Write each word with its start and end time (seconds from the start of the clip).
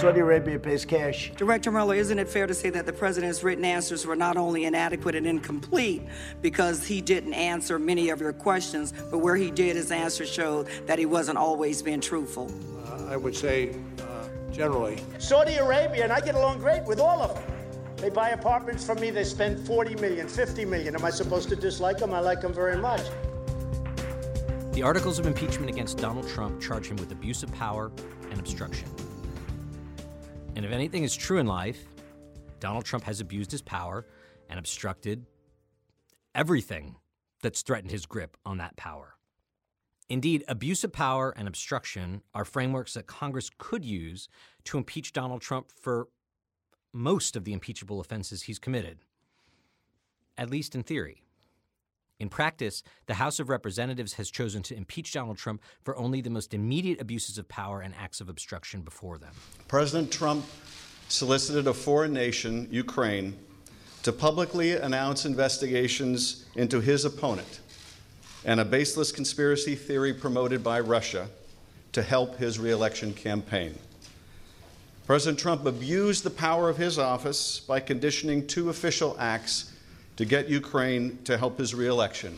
Saudi 0.00 0.20
Arabia 0.20 0.58
pays 0.58 0.86
cash. 0.86 1.30
Director 1.36 1.70
Mueller, 1.70 1.94
isn't 1.94 2.18
it 2.18 2.26
fair 2.26 2.46
to 2.46 2.54
say 2.54 2.70
that 2.70 2.86
the 2.86 2.92
president's 2.92 3.42
written 3.42 3.66
answers 3.66 4.06
were 4.06 4.16
not 4.16 4.38
only 4.38 4.64
inadequate 4.64 5.14
and 5.14 5.26
incomplete 5.26 6.00
because 6.40 6.86
he 6.86 7.02
didn't 7.02 7.34
answer 7.34 7.78
many 7.78 8.08
of 8.08 8.18
your 8.18 8.32
questions, 8.32 8.94
but 9.10 9.18
where 9.18 9.36
he 9.36 9.50
did, 9.50 9.76
his 9.76 9.90
answers 9.90 10.30
showed 10.30 10.68
that 10.86 10.98
he 10.98 11.04
wasn't 11.04 11.36
always 11.36 11.82
being 11.82 12.00
truthful? 12.00 12.50
Uh, 12.86 13.08
I 13.10 13.16
would 13.18 13.36
say, 13.36 13.76
uh, 14.00 14.28
generally. 14.50 15.02
Saudi 15.18 15.56
Arabia, 15.56 16.04
and 16.04 16.12
I 16.14 16.20
get 16.20 16.34
along 16.34 16.60
great 16.60 16.84
with 16.84 16.98
all 16.98 17.20
of 17.20 17.34
them. 17.34 17.44
They 17.96 18.08
buy 18.08 18.30
apartments 18.30 18.82
from 18.86 19.00
me, 19.00 19.10
they 19.10 19.24
spend 19.24 19.66
40 19.66 19.96
million, 19.96 20.28
50 20.28 20.64
million. 20.64 20.94
Am 20.94 21.04
I 21.04 21.10
supposed 21.10 21.50
to 21.50 21.56
dislike 21.56 21.98
them? 21.98 22.14
I 22.14 22.20
like 22.20 22.40
them 22.40 22.54
very 22.54 22.78
much. 22.78 23.02
The 24.72 24.80
articles 24.82 25.18
of 25.18 25.26
impeachment 25.26 25.68
against 25.68 25.98
Donald 25.98 26.26
Trump 26.26 26.58
charge 26.58 26.88
him 26.88 26.96
with 26.96 27.12
abuse 27.12 27.42
of 27.42 27.52
power 27.52 27.92
and 28.30 28.40
obstruction. 28.40 28.88
And 30.60 30.66
if 30.66 30.72
anything 30.72 31.04
is 31.04 31.16
true 31.16 31.38
in 31.38 31.46
life, 31.46 31.86
Donald 32.58 32.84
Trump 32.84 33.04
has 33.04 33.22
abused 33.22 33.50
his 33.50 33.62
power 33.62 34.04
and 34.50 34.58
obstructed 34.58 35.24
everything 36.34 36.96
that's 37.40 37.62
threatened 37.62 37.90
his 37.90 38.04
grip 38.04 38.36
on 38.44 38.58
that 38.58 38.76
power. 38.76 39.14
Indeed, 40.10 40.44
abuse 40.48 40.84
of 40.84 40.92
power 40.92 41.32
and 41.34 41.48
obstruction 41.48 42.20
are 42.34 42.44
frameworks 42.44 42.92
that 42.92 43.06
Congress 43.06 43.48
could 43.56 43.86
use 43.86 44.28
to 44.64 44.76
impeach 44.76 45.14
Donald 45.14 45.40
Trump 45.40 45.72
for 45.80 46.08
most 46.92 47.36
of 47.36 47.44
the 47.44 47.54
impeachable 47.54 47.98
offenses 47.98 48.42
he's 48.42 48.58
committed, 48.58 48.98
at 50.36 50.50
least 50.50 50.74
in 50.74 50.82
theory. 50.82 51.22
In 52.20 52.28
practice, 52.28 52.82
the 53.06 53.14
House 53.14 53.40
of 53.40 53.48
Representatives 53.48 54.12
has 54.12 54.30
chosen 54.30 54.62
to 54.64 54.76
impeach 54.76 55.14
Donald 55.14 55.38
Trump 55.38 55.62
for 55.82 55.96
only 55.96 56.20
the 56.20 56.28
most 56.28 56.52
immediate 56.52 57.00
abuses 57.00 57.38
of 57.38 57.48
power 57.48 57.80
and 57.80 57.94
acts 57.98 58.20
of 58.20 58.28
obstruction 58.28 58.82
before 58.82 59.16
them. 59.16 59.32
President 59.68 60.12
Trump 60.12 60.44
solicited 61.08 61.66
a 61.66 61.72
foreign 61.72 62.12
nation, 62.12 62.68
Ukraine, 62.70 63.36
to 64.02 64.12
publicly 64.12 64.72
announce 64.72 65.24
investigations 65.24 66.44
into 66.54 66.80
his 66.80 67.06
opponent 67.06 67.60
and 68.44 68.60
a 68.60 68.64
baseless 68.64 69.12
conspiracy 69.12 69.74
theory 69.74 70.12
promoted 70.12 70.62
by 70.62 70.78
Russia 70.78 71.28
to 71.92 72.02
help 72.02 72.36
his 72.36 72.58
reelection 72.58 73.14
campaign. 73.14 73.74
President 75.06 75.38
Trump 75.38 75.64
abused 75.64 76.22
the 76.22 76.30
power 76.30 76.68
of 76.68 76.76
his 76.76 76.98
office 76.98 77.60
by 77.60 77.80
conditioning 77.80 78.46
two 78.46 78.68
official 78.68 79.16
acts 79.18 79.69
to 80.20 80.26
get 80.26 80.50
Ukraine 80.50 81.18
to 81.24 81.38
help 81.38 81.56
his 81.56 81.74
reelection. 81.74 82.36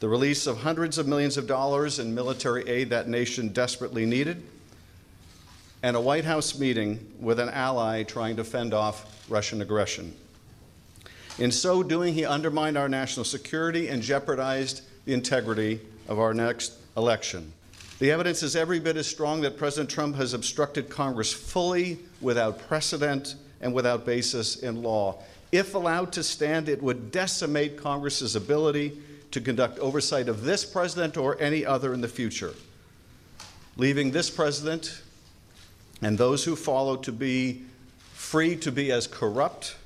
The 0.00 0.08
release 0.08 0.48
of 0.48 0.62
hundreds 0.62 0.98
of 0.98 1.06
millions 1.06 1.36
of 1.36 1.46
dollars 1.46 2.00
in 2.00 2.12
military 2.12 2.68
aid 2.68 2.90
that 2.90 3.06
nation 3.06 3.52
desperately 3.52 4.04
needed, 4.04 4.42
and 5.84 5.94
a 5.94 6.00
White 6.00 6.24
House 6.24 6.58
meeting 6.58 6.98
with 7.20 7.38
an 7.38 7.50
ally 7.50 8.02
trying 8.02 8.34
to 8.34 8.42
fend 8.42 8.74
off 8.74 9.24
Russian 9.30 9.62
aggression. 9.62 10.12
In 11.38 11.52
so 11.52 11.84
doing, 11.84 12.14
he 12.14 12.24
undermined 12.24 12.76
our 12.76 12.88
national 12.88 13.26
security 13.26 13.86
and 13.86 14.02
jeopardized 14.02 14.82
the 15.04 15.12
integrity 15.12 15.78
of 16.08 16.18
our 16.18 16.34
next 16.34 16.72
election. 16.96 17.52
The 18.00 18.10
evidence 18.10 18.42
is 18.42 18.56
every 18.56 18.80
bit 18.80 18.96
as 18.96 19.06
strong 19.06 19.40
that 19.42 19.56
President 19.56 19.88
Trump 19.88 20.16
has 20.16 20.34
obstructed 20.34 20.90
Congress 20.90 21.32
fully, 21.32 22.00
without 22.20 22.58
precedent, 22.58 23.36
and 23.62 23.72
without 23.72 24.04
basis 24.04 24.56
in 24.56 24.82
law. 24.82 25.22
If 25.52 25.74
allowed 25.74 26.12
to 26.12 26.22
stand, 26.22 26.68
it 26.68 26.82
would 26.82 27.10
decimate 27.10 27.76
Congress's 27.76 28.36
ability 28.36 28.98
to 29.30 29.40
conduct 29.40 29.78
oversight 29.78 30.28
of 30.28 30.42
this 30.42 30.64
president 30.64 31.16
or 31.16 31.40
any 31.40 31.64
other 31.64 31.94
in 31.94 32.00
the 32.00 32.08
future, 32.08 32.52
leaving 33.76 34.10
this 34.10 34.28
president 34.28 35.02
and 36.02 36.18
those 36.18 36.44
who 36.44 36.56
follow 36.56 36.96
to 36.96 37.12
be 37.12 37.62
free 38.12 38.56
to 38.56 38.72
be 38.72 38.90
as 38.90 39.06
corrupt, 39.06 39.76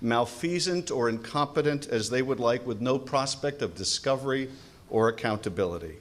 malfeasant, 0.00 0.90
or 0.90 1.08
incompetent 1.08 1.86
as 1.88 2.10
they 2.10 2.22
would 2.22 2.40
like 2.40 2.66
with 2.66 2.80
no 2.80 2.98
prospect 2.98 3.62
of 3.62 3.74
discovery 3.74 4.48
or 4.90 5.08
accountability. 5.08 5.96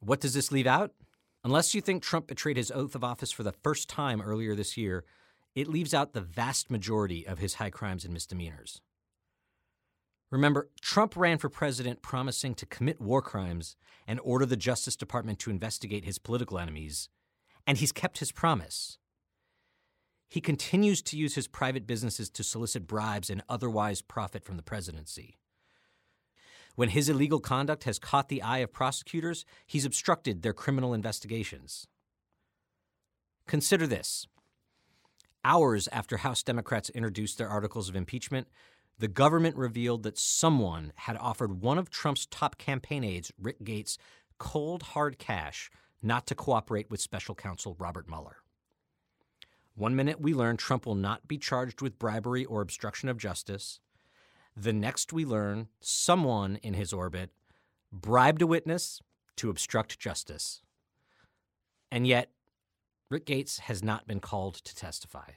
What 0.00 0.20
does 0.20 0.34
this 0.34 0.52
leave 0.52 0.66
out? 0.66 0.92
Unless 1.44 1.74
you 1.74 1.80
think 1.80 2.02
Trump 2.02 2.26
betrayed 2.26 2.56
his 2.56 2.70
oath 2.70 2.94
of 2.94 3.04
office 3.04 3.30
for 3.30 3.42
the 3.42 3.52
first 3.52 3.88
time 3.88 4.20
earlier 4.20 4.54
this 4.54 4.76
year, 4.76 5.04
it 5.54 5.68
leaves 5.68 5.94
out 5.94 6.12
the 6.12 6.20
vast 6.20 6.70
majority 6.70 7.26
of 7.26 7.38
his 7.38 7.54
high 7.54 7.70
crimes 7.70 8.04
and 8.04 8.12
misdemeanors. 8.12 8.80
Remember, 10.30 10.68
Trump 10.80 11.16
ran 11.16 11.38
for 11.38 11.48
president 11.48 12.02
promising 12.02 12.54
to 12.56 12.66
commit 12.66 13.00
war 13.00 13.22
crimes 13.22 13.76
and 14.06 14.18
order 14.24 14.44
the 14.44 14.56
Justice 14.56 14.96
Department 14.96 15.38
to 15.40 15.50
investigate 15.50 16.04
his 16.04 16.18
political 16.18 16.58
enemies, 16.58 17.08
and 17.66 17.78
he's 17.78 17.92
kept 17.92 18.18
his 18.18 18.32
promise. 18.32 18.98
He 20.28 20.40
continues 20.40 21.02
to 21.02 21.16
use 21.16 21.36
his 21.36 21.46
private 21.46 21.86
businesses 21.86 22.28
to 22.30 22.42
solicit 22.42 22.88
bribes 22.88 23.30
and 23.30 23.42
otherwise 23.48 24.02
profit 24.02 24.44
from 24.44 24.56
the 24.56 24.62
presidency. 24.62 25.38
When 26.74 26.88
his 26.88 27.08
illegal 27.08 27.38
conduct 27.38 27.84
has 27.84 28.00
caught 28.00 28.28
the 28.28 28.42
eye 28.42 28.58
of 28.58 28.72
prosecutors, 28.72 29.44
he's 29.64 29.84
obstructed 29.84 30.42
their 30.42 30.52
criminal 30.52 30.92
investigations. 30.92 31.86
Consider 33.46 33.86
this 33.86 34.26
Hours 35.44 35.88
after 35.92 36.16
House 36.16 36.42
Democrats 36.42 36.88
introduced 36.90 37.36
their 37.36 37.50
articles 37.50 37.90
of 37.90 37.96
impeachment, 37.96 38.48
the 38.98 39.08
government 39.08 39.56
revealed 39.56 40.02
that 40.04 40.16
someone 40.16 40.92
had 40.96 41.18
offered 41.18 41.60
one 41.60 41.76
of 41.76 41.90
Trump's 41.90 42.24
top 42.26 42.56
campaign 42.56 43.04
aides, 43.04 43.30
Rick 43.38 43.62
Gates, 43.62 43.98
cold 44.38 44.82
hard 44.82 45.18
cash 45.18 45.70
not 46.00 46.26
to 46.28 46.34
cooperate 46.34 46.90
with 46.90 47.00
special 47.00 47.34
counsel 47.34 47.76
Robert 47.78 48.08
Mueller. 48.08 48.36
One 49.74 49.96
minute 49.96 50.20
we 50.20 50.32
learn 50.32 50.56
Trump 50.56 50.86
will 50.86 50.94
not 50.94 51.28
be 51.28 51.36
charged 51.36 51.82
with 51.82 51.98
bribery 51.98 52.44
or 52.44 52.62
obstruction 52.62 53.08
of 53.08 53.18
justice. 53.18 53.80
The 54.56 54.72
next 54.72 55.12
we 55.12 55.24
learn 55.24 55.68
someone 55.80 56.56
in 56.62 56.74
his 56.74 56.92
orbit 56.92 57.30
bribed 57.92 58.40
a 58.40 58.46
witness 58.46 59.00
to 59.36 59.50
obstruct 59.50 59.98
justice. 59.98 60.62
And 61.90 62.06
yet, 62.06 62.30
Rick 63.14 63.26
Gates 63.26 63.60
has 63.60 63.80
not 63.80 64.08
been 64.08 64.18
called 64.18 64.56
to 64.56 64.74
testify. 64.74 65.34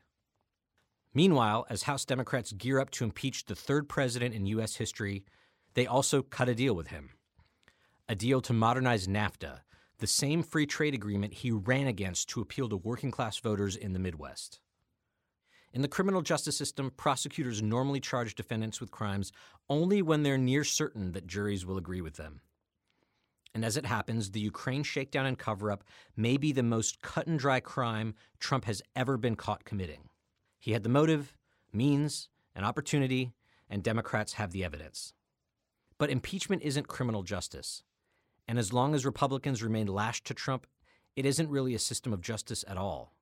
Meanwhile, 1.13 1.67
as 1.69 1.83
House 1.83 2.05
Democrats 2.05 2.51
gear 2.51 2.79
up 2.79 2.89
to 2.89 3.03
impeach 3.03 3.45
the 3.45 3.53
third 3.53 3.87
president 3.87 4.33
in 4.33 4.47
U.S. 4.47 4.77
history, 4.77 5.25
they 5.75 5.85
also 5.85 6.23
cut 6.23 6.49
a 6.49 6.55
deal 6.55 6.73
with 6.73 6.87
him 6.87 7.11
a 8.09 8.15
deal 8.15 8.41
to 8.41 8.51
modernize 8.51 9.05
NAFTA, 9.05 9.59
the 9.99 10.07
same 10.07 10.41
free 10.41 10.65
trade 10.65 10.95
agreement 10.95 11.35
he 11.35 11.51
ran 11.51 11.85
against 11.85 12.29
to 12.29 12.41
appeal 12.41 12.67
to 12.69 12.77
working 12.77 13.11
class 13.11 13.37
voters 13.37 13.75
in 13.75 13.93
the 13.93 13.99
Midwest. 13.99 14.59
In 15.71 15.83
the 15.83 15.87
criminal 15.87 16.23
justice 16.23 16.57
system, 16.57 16.91
prosecutors 16.97 17.61
normally 17.61 17.99
charge 17.99 18.33
defendants 18.33 18.81
with 18.81 18.89
crimes 18.89 19.31
only 19.69 20.01
when 20.01 20.23
they're 20.23 20.39
near 20.39 20.63
certain 20.63 21.11
that 21.11 21.27
juries 21.27 21.63
will 21.63 21.77
agree 21.77 22.01
with 22.01 22.15
them. 22.15 22.41
And 23.53 23.65
as 23.65 23.77
it 23.77 23.85
happens, 23.85 24.31
the 24.31 24.39
Ukraine 24.39 24.83
shakedown 24.83 25.25
and 25.25 25.37
cover 25.37 25.71
up 25.71 25.83
may 26.15 26.37
be 26.37 26.51
the 26.51 26.63
most 26.63 27.01
cut 27.01 27.27
and 27.27 27.39
dry 27.39 27.59
crime 27.59 28.13
Trump 28.39 28.65
has 28.65 28.81
ever 28.95 29.17
been 29.17 29.35
caught 29.35 29.65
committing. 29.65 30.09
He 30.59 30.73
had 30.73 30.83
the 30.83 30.89
motive, 30.89 31.35
means, 31.71 32.29
and 32.55 32.65
opportunity, 32.65 33.33
and 33.69 33.83
Democrats 33.83 34.33
have 34.33 34.51
the 34.51 34.63
evidence. 34.63 35.13
But 35.97 36.09
impeachment 36.09 36.61
isn't 36.63 36.87
criminal 36.87 37.23
justice. 37.23 37.83
And 38.47 38.59
as 38.59 38.71
long 38.71 38.95
as 38.95 39.05
Republicans 39.05 39.63
remain 39.63 39.87
lashed 39.87 40.25
to 40.25 40.33
Trump, 40.33 40.67
it 41.15 41.25
isn't 41.25 41.49
really 41.49 41.73
a 41.73 41.79
system 41.79 42.13
of 42.13 42.21
justice 42.21 42.63
at 42.67 42.77
all. 42.77 43.13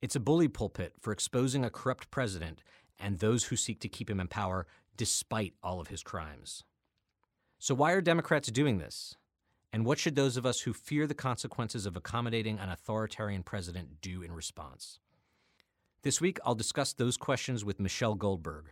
It's 0.00 0.16
a 0.16 0.20
bully 0.20 0.48
pulpit 0.48 0.94
for 1.00 1.12
exposing 1.12 1.64
a 1.64 1.70
corrupt 1.70 2.10
president 2.10 2.62
and 2.98 3.18
those 3.18 3.44
who 3.44 3.56
seek 3.56 3.80
to 3.80 3.88
keep 3.88 4.08
him 4.08 4.20
in 4.20 4.28
power 4.28 4.66
despite 4.96 5.54
all 5.62 5.80
of 5.80 5.88
his 5.88 6.02
crimes. 6.02 6.64
So, 7.58 7.74
why 7.74 7.92
are 7.92 8.00
Democrats 8.00 8.50
doing 8.50 8.78
this? 8.78 9.16
And 9.72 9.84
what 9.84 9.98
should 9.98 10.16
those 10.16 10.36
of 10.36 10.44
us 10.44 10.60
who 10.60 10.72
fear 10.72 11.06
the 11.06 11.14
consequences 11.14 11.86
of 11.86 11.96
accommodating 11.96 12.58
an 12.58 12.70
authoritarian 12.70 13.44
president 13.44 14.00
do 14.00 14.22
in 14.22 14.32
response? 14.32 14.98
This 16.02 16.20
week, 16.20 16.38
I'll 16.44 16.56
discuss 16.56 16.92
those 16.92 17.16
questions 17.16 17.64
with 17.64 17.78
Michelle 17.78 18.16
Goldberg, 18.16 18.70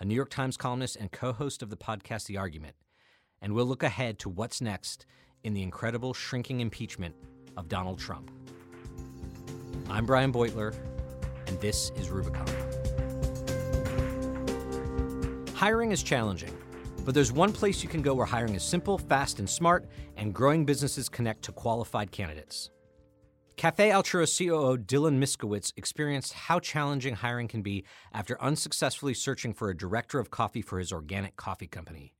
a 0.00 0.04
New 0.04 0.14
York 0.14 0.30
Times 0.30 0.56
columnist 0.56 0.96
and 0.96 1.12
co 1.12 1.32
host 1.32 1.62
of 1.62 1.70
the 1.70 1.76
podcast 1.76 2.26
The 2.26 2.36
Argument, 2.36 2.74
and 3.40 3.54
we'll 3.54 3.66
look 3.66 3.84
ahead 3.84 4.18
to 4.20 4.28
what's 4.28 4.60
next 4.60 5.06
in 5.44 5.54
the 5.54 5.62
incredible 5.62 6.12
shrinking 6.14 6.60
impeachment 6.60 7.14
of 7.56 7.68
Donald 7.68 7.98
Trump. 8.00 8.30
I'm 9.88 10.04
Brian 10.04 10.32
Beutler, 10.32 10.74
and 11.46 11.60
this 11.60 11.90
is 11.96 12.10
Rubicon. 12.10 12.48
Hiring 15.54 15.92
is 15.92 16.02
challenging. 16.02 16.59
But 17.04 17.14
there's 17.14 17.32
one 17.32 17.52
place 17.52 17.82
you 17.82 17.88
can 17.88 18.02
go 18.02 18.14
where 18.14 18.26
hiring 18.26 18.54
is 18.54 18.62
simple, 18.62 18.98
fast, 18.98 19.38
and 19.38 19.48
smart, 19.48 19.86
and 20.16 20.34
growing 20.34 20.64
businesses 20.64 21.08
connect 21.08 21.42
to 21.44 21.52
qualified 21.52 22.12
candidates. 22.12 22.70
Cafe 23.56 23.90
Altura 23.90 24.26
COO 24.26 24.78
Dylan 24.78 25.18
Miskowitz 25.18 25.72
experienced 25.76 26.32
how 26.32 26.60
challenging 26.60 27.14
hiring 27.14 27.46
can 27.46 27.60
be 27.60 27.84
after 28.12 28.40
unsuccessfully 28.40 29.12
searching 29.12 29.52
for 29.52 29.68
a 29.68 29.76
director 29.76 30.18
of 30.18 30.30
coffee 30.30 30.62
for 30.62 30.78
his 30.78 30.92
organic 30.92 31.36
coffee 31.36 31.66
company. 31.66 32.14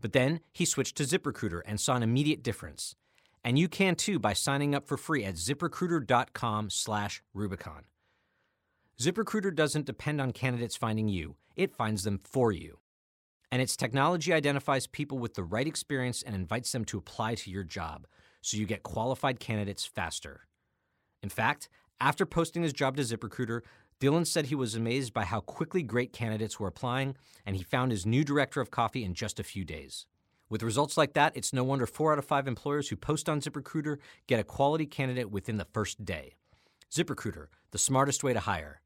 But 0.00 0.14
then 0.14 0.40
he 0.52 0.64
switched 0.64 0.96
to 0.96 1.02
ZipRecruiter 1.02 1.60
and 1.66 1.78
saw 1.80 1.96
an 1.96 2.02
immediate 2.02 2.42
difference. 2.42 2.96
And 3.42 3.58
you 3.58 3.68
can 3.68 3.94
too 3.94 4.18
by 4.18 4.32
signing 4.32 4.74
up 4.74 4.86
for 4.86 4.96
free 4.96 5.22
at 5.24 5.34
ziprecruiter.com/rubicon. 5.34 7.84
ZipRecruiter 8.98 9.54
doesn't 9.54 9.86
depend 9.86 10.20
on 10.20 10.32
candidates 10.32 10.76
finding 10.76 11.08
you, 11.08 11.36
it 11.56 11.74
finds 11.74 12.04
them 12.04 12.20
for 12.24 12.52
you. 12.52 12.78
And 13.54 13.62
its 13.62 13.76
technology 13.76 14.32
identifies 14.32 14.88
people 14.88 15.20
with 15.20 15.34
the 15.34 15.44
right 15.44 15.68
experience 15.68 16.24
and 16.24 16.34
invites 16.34 16.72
them 16.72 16.84
to 16.86 16.98
apply 16.98 17.36
to 17.36 17.52
your 17.52 17.62
job, 17.62 18.08
so 18.40 18.56
you 18.56 18.66
get 18.66 18.82
qualified 18.82 19.38
candidates 19.38 19.86
faster. 19.86 20.48
In 21.22 21.28
fact, 21.28 21.68
after 22.00 22.26
posting 22.26 22.64
his 22.64 22.72
job 22.72 22.96
to 22.96 23.02
ZipRecruiter, 23.04 23.60
Dylan 24.00 24.26
said 24.26 24.46
he 24.46 24.56
was 24.56 24.74
amazed 24.74 25.12
by 25.12 25.22
how 25.22 25.38
quickly 25.38 25.84
great 25.84 26.12
candidates 26.12 26.58
were 26.58 26.66
applying, 26.66 27.16
and 27.46 27.54
he 27.54 27.62
found 27.62 27.92
his 27.92 28.04
new 28.04 28.24
director 28.24 28.60
of 28.60 28.72
coffee 28.72 29.04
in 29.04 29.14
just 29.14 29.38
a 29.38 29.44
few 29.44 29.64
days. 29.64 30.06
With 30.50 30.64
results 30.64 30.96
like 30.96 31.12
that, 31.12 31.36
it's 31.36 31.52
no 31.52 31.62
wonder 31.62 31.86
four 31.86 32.10
out 32.10 32.18
of 32.18 32.24
five 32.24 32.48
employers 32.48 32.88
who 32.88 32.96
post 32.96 33.28
on 33.28 33.40
ZipRecruiter 33.40 33.98
get 34.26 34.40
a 34.40 34.42
quality 34.42 34.84
candidate 34.84 35.30
within 35.30 35.58
the 35.58 35.68
first 35.72 36.04
day. 36.04 36.34
ZipRecruiter, 36.92 37.46
the 37.70 37.78
smartest 37.78 38.24
way 38.24 38.32
to 38.32 38.40
hire. 38.40 38.80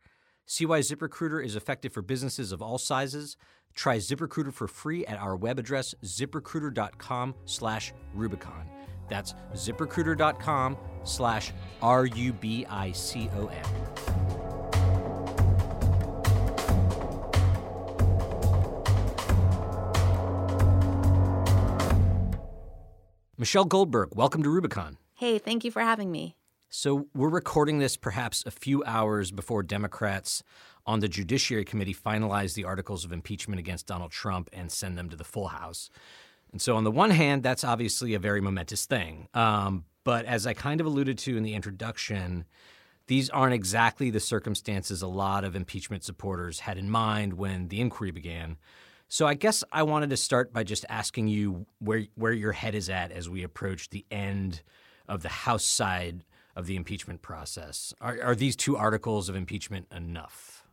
See 0.51 0.65
why 0.65 0.81
ZipRecruiter 0.81 1.45
is 1.45 1.57
effective 1.57 1.93
for 1.93 2.01
businesses 2.01 2.53
of 2.53 2.63
all 2.63 2.79
sizes? 2.79 3.37
Try 3.75 3.99
ZipRecruiter 3.99 4.55
for 4.55 4.67
free 4.67 5.05
at 5.05 5.19
our 5.19 5.37
web 5.37 5.59
address, 5.59 5.95
ziprecruiter.com 6.03 7.35
slash 7.45 7.93
Rubicon. 8.15 8.67
That's 9.11 9.35
ziprecruiter.com 9.53 10.79
slash 11.05 11.53
R-U-B-I-C-O-N. 11.83 13.63
Michelle 23.37 23.67
Goldberg, 23.67 24.15
welcome 24.15 24.43
to 24.43 24.49
Rubicon. 24.49 24.97
Hey, 25.15 25.39
thank 25.39 25.63
you 25.65 25.71
for 25.71 25.83
having 25.83 26.11
me. 26.11 26.38
So, 26.71 27.07
we're 27.15 27.31
recording 27.31 27.79
this 27.79 27.97
perhaps 27.97 28.45
a 28.45 28.51
few 28.51 28.85
hours 28.85 29.31
before 29.31 29.63
Democrats 29.63 30.43
on 30.85 31.01
the 31.01 31.09
Judiciary 31.09 31.65
Committee 31.65 31.95
finalize 31.95 32.53
the 32.53 32.65
articles 32.65 33.07
of 33.07 33.13
impeachment 33.13 33.59
against 33.59 33.87
Donald 33.87 34.11
Trump 34.11 34.51
and 34.53 34.71
send 34.71 34.99
them 34.99 35.09
to 35.09 35.17
the 35.17 35.25
full 35.25 35.49
House. 35.49 35.89
And 36.53 36.61
so, 36.61 36.77
on 36.77 36.85
the 36.85 36.91
one 36.91 37.11
hand, 37.11 37.43
that's 37.43 37.65
obviously 37.65 38.13
a 38.13 38.19
very 38.19 38.43
momentous 38.43 38.85
thing. 38.85 39.29
Um, 39.33 39.87
but 40.05 40.27
as 40.27 40.47
I 40.47 40.53
kind 40.53 40.83
of 40.83 40.87
alluded 40.87 41.17
to 41.21 41.39
in 41.39 41.43
the 41.43 41.55
introduction, 41.55 42.45
these 43.07 43.31
aren't 43.31 43.55
exactly 43.55 44.11
the 44.11 44.21
circumstances 44.21 45.01
a 45.01 45.07
lot 45.07 45.45
of 45.45 45.57
impeachment 45.57 46.05
supporters 46.05 46.61
had 46.61 46.77
in 46.77 46.91
mind 46.91 47.33
when 47.33 47.69
the 47.69 47.81
inquiry 47.81 48.11
began. 48.11 48.59
So 49.09 49.27
I 49.27 49.33
guess 49.33 49.65
I 49.73 49.85
wanted 49.85 50.11
to 50.11 50.19
start 50.19 50.53
by 50.53 50.65
just 50.65 50.85
asking 50.91 51.29
you 51.29 51.65
where 51.79 52.05
where 52.15 52.35
your 52.35 52.53
head 52.53 52.75
is 52.75 52.91
at 52.91 53.11
as 53.11 53.27
we 53.27 53.43
approach 53.43 53.89
the 53.89 54.05
end 54.11 54.61
of 55.09 55.23
the 55.23 55.31
House 55.31 55.65
side 55.65 56.25
of 56.59 56.67
the 56.67 56.75
impeachment 56.75 57.23
process. 57.23 57.95
Are, 58.01 58.19
are 58.21 58.35
these 58.35 58.57
two 58.57 58.77
articles 58.77 59.29
of 59.29 59.37
impeachment 59.37 59.87
enough? 59.95 60.65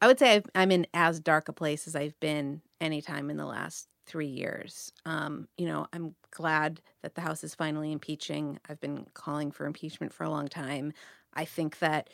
I 0.00 0.06
would 0.06 0.18
say 0.18 0.42
i 0.54 0.62
am 0.62 0.72
in 0.72 0.86
as 0.94 1.20
dark 1.20 1.50
a 1.50 1.52
place 1.52 1.86
as 1.86 1.94
I've 1.94 2.18
been 2.20 2.62
anytime 2.80 3.28
in 3.28 3.36
the 3.36 3.44
last 3.44 3.86
three 4.06 4.26
years. 4.26 4.90
Um, 5.04 5.46
you 5.58 5.66
know, 5.66 5.86
I'm 5.92 6.14
glad 6.30 6.80
that 7.02 7.16
the 7.16 7.20
House 7.20 7.44
is 7.44 7.54
finally 7.54 7.92
impeaching. 7.92 8.58
I've 8.66 8.80
been 8.80 9.06
calling 9.12 9.52
for 9.52 9.66
impeachment 9.66 10.14
for 10.14 10.24
a 10.24 10.30
long 10.30 10.48
time. 10.48 10.94
I 11.34 11.44
think 11.44 11.80
that 11.80 12.08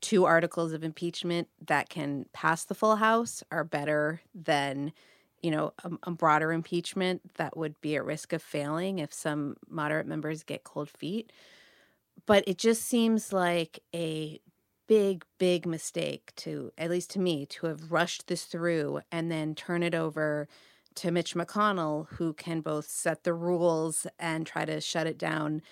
two 0.00 0.24
articles 0.24 0.72
of 0.72 0.84
impeachment 0.84 1.48
that 1.66 1.88
can 1.88 2.26
pass 2.32 2.64
the 2.64 2.74
full 2.74 2.96
House 2.96 3.42
are 3.50 3.64
better 3.64 4.20
than, 4.32 4.92
you 5.42 5.50
know, 5.50 5.72
a, 5.82 5.90
a, 6.04 6.10
broader 6.12 6.52
impeachment 6.52 7.34
that 7.34 7.56
would 7.56 7.80
be 7.80 7.96
at 7.96 8.04
risk 8.04 8.32
of 8.32 8.42
failing 8.42 9.00
if 9.00 9.12
some 9.12 9.56
moderate 9.68 10.06
members 10.06 10.44
get 10.44 10.62
cold 10.62 10.88
feet. 10.88 11.32
But 12.26 12.44
it 12.46 12.58
just 12.58 12.82
seems 12.82 13.32
like 13.32 13.80
a 13.94 14.40
big, 14.86 15.24
big 15.38 15.66
mistake 15.66 16.32
to, 16.36 16.70
at 16.78 16.90
least 16.90 17.10
to 17.10 17.18
me, 17.18 17.46
to 17.46 17.66
have 17.66 17.92
rushed 17.92 18.26
this 18.28 18.44
through 18.44 19.00
and 19.10 19.30
then 19.30 19.54
turn 19.54 19.82
it 19.82 19.94
over 19.94 20.48
to 20.96 21.10
Mitch 21.10 21.34
McConnell, 21.34 22.06
who 22.10 22.32
can 22.32 22.60
both 22.60 22.86
set 22.86 23.24
the 23.24 23.34
rules 23.34 24.06
and 24.18 24.46
try 24.46 24.64
to 24.64 24.80
shut 24.80 25.06
it 25.06 25.18
down 25.18 25.62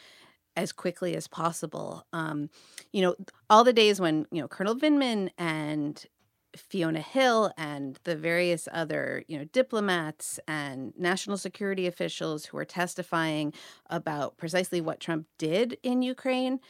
as 0.56 0.72
quickly 0.72 1.16
as 1.16 1.28
possible. 1.28 2.04
Um, 2.12 2.50
you 2.92 3.02
know, 3.02 3.14
all 3.48 3.64
the 3.64 3.72
days 3.72 4.00
when, 4.00 4.26
you 4.30 4.40
know, 4.42 4.48
Colonel 4.48 4.74
Vindman 4.74 5.30
and 5.38 6.04
Fiona 6.56 7.00
Hill 7.00 7.52
and 7.56 7.98
the 8.04 8.16
various 8.16 8.68
other, 8.72 9.24
you 9.28 9.38
know, 9.38 9.44
diplomats 9.44 10.38
and 10.46 10.92
national 10.98 11.38
security 11.38 11.86
officials 11.86 12.46
who 12.46 12.58
are 12.58 12.64
testifying 12.64 13.52
about 13.88 14.36
precisely 14.36 14.80
what 14.80 15.00
Trump 15.00 15.26
did 15.38 15.78
in 15.82 16.02
Ukraine, 16.02 16.60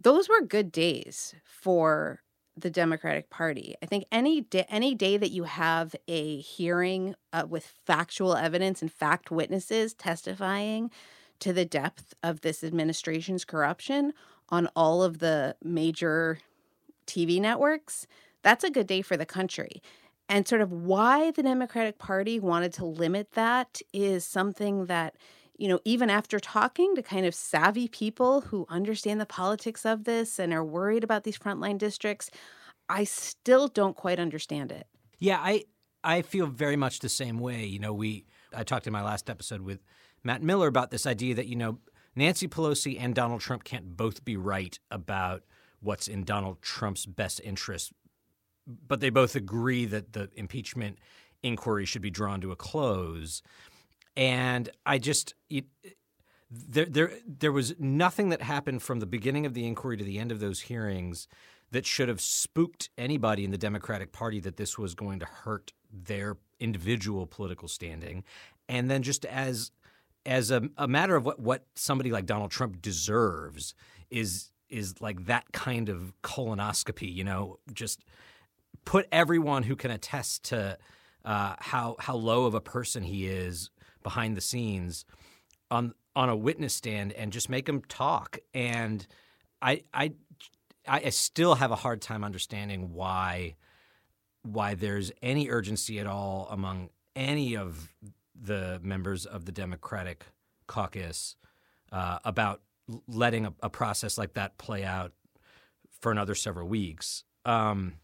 those 0.00 0.28
were 0.28 0.40
good 0.40 0.72
days 0.72 1.34
for 1.44 2.22
the 2.56 2.70
Democratic 2.70 3.30
Party. 3.30 3.74
I 3.82 3.86
think 3.86 4.04
any 4.12 4.42
day, 4.42 4.66
any 4.68 4.94
day 4.94 5.16
that 5.16 5.30
you 5.30 5.44
have 5.44 5.96
a 6.06 6.38
hearing 6.40 7.14
uh, 7.32 7.46
with 7.48 7.72
factual 7.86 8.36
evidence 8.36 8.82
and 8.82 8.92
fact 8.92 9.30
witnesses 9.30 9.94
testifying 9.94 10.90
to 11.40 11.52
the 11.52 11.64
depth 11.64 12.14
of 12.22 12.42
this 12.42 12.62
administration's 12.62 13.44
corruption 13.44 14.12
on 14.50 14.68
all 14.76 15.02
of 15.02 15.18
the 15.18 15.56
major 15.62 16.38
TV 17.06 17.40
networks, 17.40 18.06
that's 18.42 18.64
a 18.64 18.70
good 18.70 18.86
day 18.86 19.02
for 19.02 19.16
the 19.16 19.26
country. 19.26 19.82
And 20.28 20.46
sort 20.46 20.60
of 20.60 20.72
why 20.72 21.30
the 21.30 21.42
Democratic 21.42 21.98
Party 21.98 22.40
wanted 22.40 22.72
to 22.74 22.84
limit 22.84 23.32
that 23.32 23.80
is 23.92 24.24
something 24.24 24.86
that, 24.86 25.16
you 25.58 25.68
know, 25.68 25.80
even 25.84 26.10
after 26.10 26.40
talking 26.40 26.94
to 26.94 27.02
kind 27.02 27.26
of 27.26 27.34
savvy 27.34 27.88
people 27.88 28.42
who 28.42 28.66
understand 28.68 29.20
the 29.20 29.26
politics 29.26 29.84
of 29.84 30.04
this 30.04 30.38
and 30.38 30.52
are 30.52 30.64
worried 30.64 31.04
about 31.04 31.24
these 31.24 31.38
frontline 31.38 31.76
districts, 31.76 32.30
I 32.88 33.04
still 33.04 33.68
don't 33.68 33.96
quite 33.96 34.18
understand 34.18 34.72
it. 34.72 34.86
Yeah, 35.18 35.38
I 35.38 35.64
I 36.04 36.22
feel 36.22 36.46
very 36.46 36.76
much 36.76 37.00
the 37.00 37.08
same 37.08 37.38
way. 37.38 37.64
You 37.64 37.78
know, 37.78 37.92
we 37.92 38.26
I 38.54 38.64
talked 38.64 38.86
in 38.86 38.92
my 38.92 39.02
last 39.02 39.28
episode 39.28 39.60
with 39.60 39.80
Matt 40.24 40.42
Miller 40.42 40.68
about 40.68 40.90
this 40.90 41.06
idea 41.06 41.34
that, 41.34 41.46
you 41.46 41.56
know, 41.56 41.78
Nancy 42.14 42.48
Pelosi 42.48 42.96
and 42.98 43.14
Donald 43.14 43.40
Trump 43.40 43.64
can't 43.64 43.96
both 43.96 44.24
be 44.24 44.36
right 44.36 44.78
about 44.90 45.42
what's 45.80 46.08
in 46.08 46.24
Donald 46.24 46.62
Trump's 46.62 47.06
best 47.06 47.40
interest, 47.42 47.92
but 48.66 49.00
they 49.00 49.10
both 49.10 49.34
agree 49.34 49.84
that 49.86 50.12
the 50.12 50.30
impeachment 50.34 50.98
inquiry 51.42 51.84
should 51.84 52.02
be 52.02 52.10
drawn 52.10 52.40
to 52.40 52.52
a 52.52 52.56
close. 52.56 53.42
And 54.16 54.68
I 54.86 54.98
just, 54.98 55.34
it, 55.50 55.64
there, 56.50 56.84
there, 56.84 57.12
there 57.26 57.52
was 57.52 57.74
nothing 57.78 58.28
that 58.28 58.42
happened 58.42 58.82
from 58.82 59.00
the 59.00 59.06
beginning 59.06 59.46
of 59.46 59.54
the 59.54 59.66
inquiry 59.66 59.96
to 59.96 60.04
the 60.04 60.18
end 60.18 60.30
of 60.30 60.40
those 60.40 60.60
hearings 60.60 61.26
that 61.70 61.86
should 61.86 62.08
have 62.08 62.20
spooked 62.20 62.90
anybody 62.98 63.44
in 63.44 63.50
the 63.50 63.58
Democratic 63.58 64.12
Party 64.12 64.38
that 64.40 64.56
this 64.56 64.78
was 64.78 64.94
going 64.94 65.18
to 65.20 65.26
hurt 65.26 65.72
their 65.90 66.36
individual 66.60 67.26
political 67.26 67.66
standing. 67.66 68.24
And 68.68 68.90
then 68.90 69.02
just 69.02 69.24
as 69.24 69.72
as 70.24 70.52
a, 70.52 70.62
a 70.76 70.86
matter 70.86 71.16
of 71.16 71.24
what, 71.24 71.40
what 71.40 71.66
somebody 71.74 72.12
like 72.12 72.26
Donald 72.26 72.50
Trump 72.50 72.80
deserves 72.80 73.74
is 74.10 74.52
is 74.68 75.00
like 75.00 75.26
that 75.26 75.44
kind 75.52 75.88
of 75.88 76.14
colonoscopy, 76.22 77.12
you 77.12 77.24
know, 77.24 77.58
just 77.74 78.04
put 78.84 79.06
everyone 79.12 79.62
who 79.62 79.76
can 79.76 79.90
attest 79.90 80.44
to 80.44 80.78
uh, 81.24 81.54
how 81.58 81.96
how 81.98 82.16
low 82.16 82.44
of 82.46 82.54
a 82.54 82.60
person 82.60 83.02
he 83.02 83.26
is 83.26 83.70
behind 84.02 84.36
the 84.36 84.40
scenes 84.40 85.04
on 85.70 85.94
on 86.14 86.28
a 86.28 86.36
witness 86.36 86.74
stand 86.74 87.12
and 87.12 87.32
just 87.32 87.48
make 87.48 87.68
him 87.68 87.82
talk. 87.82 88.38
And 88.54 89.06
I 89.60 89.82
I 89.94 90.12
I 90.86 91.10
still 91.10 91.54
have 91.54 91.70
a 91.70 91.76
hard 91.76 92.02
time 92.02 92.24
understanding 92.24 92.92
why 92.92 93.56
why 94.42 94.74
there's 94.74 95.12
any 95.22 95.48
urgency 95.48 96.00
at 96.00 96.06
all 96.06 96.48
among 96.50 96.90
any 97.14 97.56
of 97.56 97.94
the 98.34 98.80
members 98.82 99.24
of 99.24 99.44
the 99.44 99.52
Democratic 99.52 100.26
caucus 100.66 101.36
uh, 101.92 102.18
about 102.24 102.60
letting 103.06 103.46
a, 103.46 103.54
a, 103.62 103.70
process 103.70 104.18
like 104.18 104.34
that 104.34 104.58
play 104.58 104.82
out 104.82 105.12
for 106.00 106.10
another 106.10 106.34
several 106.34 106.66
weeks. 106.66 107.22
Um, 107.44 107.94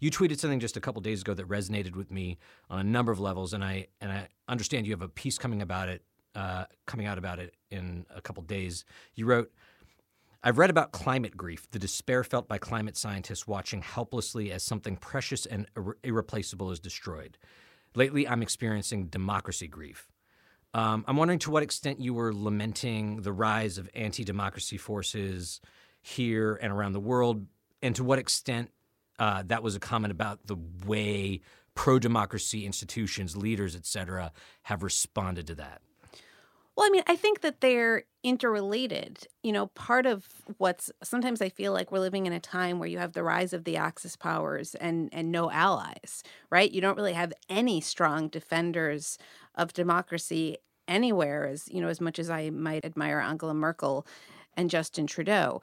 you 0.00 0.10
tweeted 0.10 0.38
something 0.38 0.60
just 0.60 0.76
a 0.76 0.80
couple 0.80 1.00
days 1.00 1.22
ago 1.22 1.34
that 1.34 1.48
resonated 1.48 1.96
with 1.96 2.10
me 2.10 2.38
on 2.70 2.78
a 2.78 2.84
number 2.84 3.12
of 3.12 3.20
levels, 3.20 3.52
and 3.52 3.64
I 3.64 3.88
and 4.00 4.12
I 4.12 4.28
understand 4.48 4.86
you 4.86 4.92
have 4.92 5.02
a 5.02 5.08
piece 5.08 5.38
coming 5.38 5.62
about 5.62 5.88
it, 5.88 6.02
uh, 6.34 6.64
coming 6.86 7.06
out 7.06 7.18
about 7.18 7.38
it 7.38 7.54
in 7.70 8.06
a 8.14 8.20
couple 8.20 8.42
days. 8.42 8.84
You 9.14 9.26
wrote. 9.26 9.52
I've 10.40 10.56
read 10.56 10.70
about 10.70 10.92
climate 10.92 11.36
grief, 11.36 11.68
the 11.72 11.80
despair 11.80 12.22
felt 12.22 12.46
by 12.46 12.58
climate 12.58 12.96
scientists 12.96 13.48
watching 13.48 13.82
helplessly 13.82 14.52
as 14.52 14.62
something 14.62 14.96
precious 14.96 15.46
and 15.46 15.66
irre- 15.74 15.94
irreplaceable 16.04 16.70
is 16.70 16.78
destroyed. 16.78 17.36
Lately, 17.96 18.28
I'm 18.28 18.40
experiencing 18.40 19.06
democracy 19.06 19.66
grief. 19.66 20.08
Um, 20.74 21.04
I'm 21.08 21.16
wondering 21.16 21.40
to 21.40 21.50
what 21.50 21.64
extent 21.64 22.00
you 22.00 22.14
were 22.14 22.32
lamenting 22.32 23.22
the 23.22 23.32
rise 23.32 23.78
of 23.78 23.90
anti 23.94 24.22
democracy 24.22 24.76
forces 24.76 25.60
here 26.00 26.58
and 26.62 26.72
around 26.72 26.92
the 26.92 27.00
world, 27.00 27.46
and 27.82 27.96
to 27.96 28.04
what 28.04 28.20
extent 28.20 28.70
uh, 29.18 29.42
that 29.46 29.62
was 29.62 29.74
a 29.76 29.80
comment 29.80 30.12
about 30.12 30.46
the 30.46 30.56
way 30.86 31.40
pro 31.74 31.98
democracy 31.98 32.66
institutions, 32.66 33.36
leaders, 33.36 33.76
et 33.76 33.86
cetera, 33.86 34.32
have 34.62 34.82
responded 34.82 35.46
to 35.46 35.54
that. 35.54 35.80
Well, 36.76 36.86
I 36.86 36.90
mean, 36.90 37.02
I 37.08 37.16
think 37.16 37.40
that 37.40 37.60
they're 37.60 38.04
interrelated. 38.22 39.26
You 39.42 39.52
know, 39.52 39.66
part 39.66 40.06
of 40.06 40.26
what's 40.58 40.92
sometimes 41.02 41.42
I 41.42 41.48
feel 41.48 41.72
like 41.72 41.90
we're 41.90 41.98
living 41.98 42.26
in 42.26 42.32
a 42.32 42.38
time 42.38 42.78
where 42.78 42.88
you 42.88 42.98
have 42.98 43.14
the 43.14 43.24
rise 43.24 43.52
of 43.52 43.64
the 43.64 43.76
Axis 43.76 44.14
powers 44.16 44.76
and 44.76 45.08
and 45.12 45.32
no 45.32 45.50
allies, 45.50 46.22
right? 46.50 46.70
You 46.70 46.80
don't 46.80 46.96
really 46.96 47.14
have 47.14 47.32
any 47.48 47.80
strong 47.80 48.28
defenders 48.28 49.18
of 49.56 49.72
democracy 49.72 50.58
anywhere 50.86 51.46
as, 51.46 51.68
you 51.68 51.80
know, 51.80 51.88
as 51.88 52.00
much 52.00 52.18
as 52.18 52.30
I 52.30 52.50
might 52.50 52.84
admire 52.84 53.20
Angela 53.20 53.54
Merkel 53.54 54.06
and 54.56 54.70
Justin 54.70 55.06
Trudeau. 55.06 55.60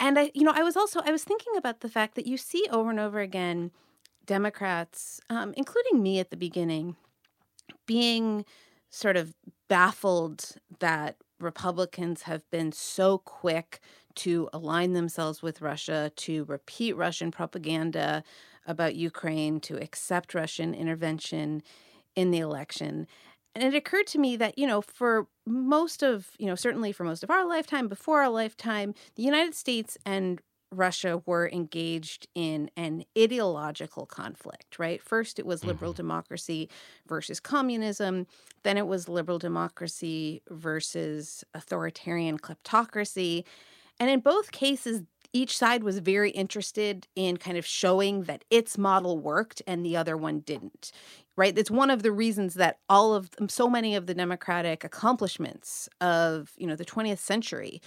And 0.00 0.18
I, 0.18 0.30
you 0.34 0.42
know, 0.42 0.52
I 0.54 0.62
was 0.62 0.76
also 0.76 1.00
I 1.04 1.10
was 1.12 1.24
thinking 1.24 1.56
about 1.56 1.80
the 1.80 1.88
fact 1.88 2.14
that 2.16 2.26
you 2.26 2.36
see 2.36 2.66
over 2.70 2.90
and 2.90 3.00
over 3.00 3.20
again 3.20 3.70
Democrats, 4.26 5.20
um, 5.30 5.54
including 5.56 6.02
me 6.02 6.18
at 6.18 6.30
the 6.30 6.36
beginning, 6.36 6.96
being 7.86 8.44
sort 8.90 9.16
of 9.16 9.34
baffled 9.68 10.56
that 10.80 11.16
Republicans 11.40 12.22
have 12.22 12.48
been 12.50 12.72
so 12.72 13.18
quick 13.18 13.80
to 14.16 14.48
align 14.52 14.92
themselves 14.92 15.42
with 15.42 15.60
Russia, 15.60 16.12
to 16.16 16.44
repeat 16.44 16.96
Russian 16.96 17.30
propaganda 17.30 18.22
about 18.66 18.94
Ukraine, 18.94 19.60
to 19.60 19.76
accept 19.82 20.34
Russian 20.34 20.74
intervention 20.74 21.62
in 22.14 22.30
the 22.30 22.38
election. 22.38 23.06
And 23.54 23.62
it 23.62 23.74
occurred 23.74 24.06
to 24.08 24.18
me 24.18 24.36
that, 24.36 24.58
you 24.58 24.66
know, 24.66 24.80
for 24.80 25.28
most 25.46 26.02
of, 26.02 26.30
you 26.38 26.46
know, 26.46 26.54
certainly 26.56 26.90
for 26.92 27.04
most 27.04 27.22
of 27.22 27.30
our 27.30 27.46
lifetime, 27.46 27.88
before 27.88 28.22
our 28.22 28.28
lifetime, 28.28 28.94
the 29.14 29.22
United 29.22 29.54
States 29.54 29.96
and 30.04 30.40
Russia 30.72 31.22
were 31.24 31.48
engaged 31.48 32.26
in 32.34 32.70
an 32.76 33.04
ideological 33.16 34.06
conflict, 34.06 34.78
right? 34.78 35.00
First, 35.00 35.38
it 35.38 35.46
was 35.46 35.64
liberal 35.64 35.92
mm-hmm. 35.92 35.98
democracy 35.98 36.68
versus 37.06 37.40
communism. 37.40 38.26
Then 38.62 38.76
it 38.76 38.86
was 38.86 39.08
liberal 39.08 39.38
democracy 39.38 40.42
versus 40.50 41.44
authoritarian 41.54 42.38
kleptocracy. 42.38 43.44
And 44.00 44.10
in 44.10 44.20
both 44.20 44.50
cases, 44.50 45.02
each 45.32 45.56
side 45.58 45.82
was 45.82 45.98
very 45.98 46.30
interested 46.30 47.08
in 47.16 47.36
kind 47.36 47.58
of 47.58 47.66
showing 47.66 48.22
that 48.24 48.44
its 48.50 48.78
model 48.78 49.18
worked 49.18 49.62
and 49.66 49.84
the 49.84 49.96
other 49.96 50.16
one 50.16 50.40
didn't 50.40 50.92
right 51.36 51.56
it's 51.58 51.70
one 51.70 51.90
of 51.90 52.02
the 52.02 52.12
reasons 52.12 52.54
that 52.54 52.78
all 52.88 53.14
of 53.14 53.30
so 53.48 53.68
many 53.68 53.94
of 53.94 54.06
the 54.06 54.14
democratic 54.14 54.84
accomplishments 54.84 55.88
of 56.00 56.52
you 56.56 56.66
know 56.66 56.76
the 56.76 56.84
20th 56.84 57.18
century 57.18 57.80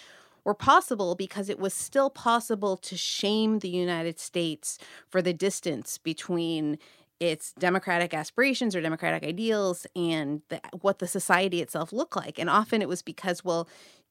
were 0.48 0.54
possible 0.54 1.14
because 1.14 1.50
it 1.50 1.60
was 1.60 1.74
still 1.74 2.10
possible 2.10 2.78
to 2.78 2.96
shame 2.96 3.60
the 3.60 3.68
United 3.68 4.18
States 4.18 4.80
for 5.10 5.22
the 5.22 5.34
distance 5.34 5.98
between 5.98 6.78
its 7.20 7.52
democratic 7.60 8.14
aspirations 8.14 8.74
or 8.74 8.82
democratic 8.82 9.28
ideals 9.28 9.86
and 9.94 10.42
the, 10.48 10.62
what 10.80 11.00
the 11.00 11.08
society 11.08 11.62
itself 11.62 11.92
looked 11.92 12.16
like. 12.16 12.40
And 12.40 12.50
often 12.50 12.82
it 12.82 12.88
was 12.88 13.02
because, 13.02 13.44
well, 13.44 13.68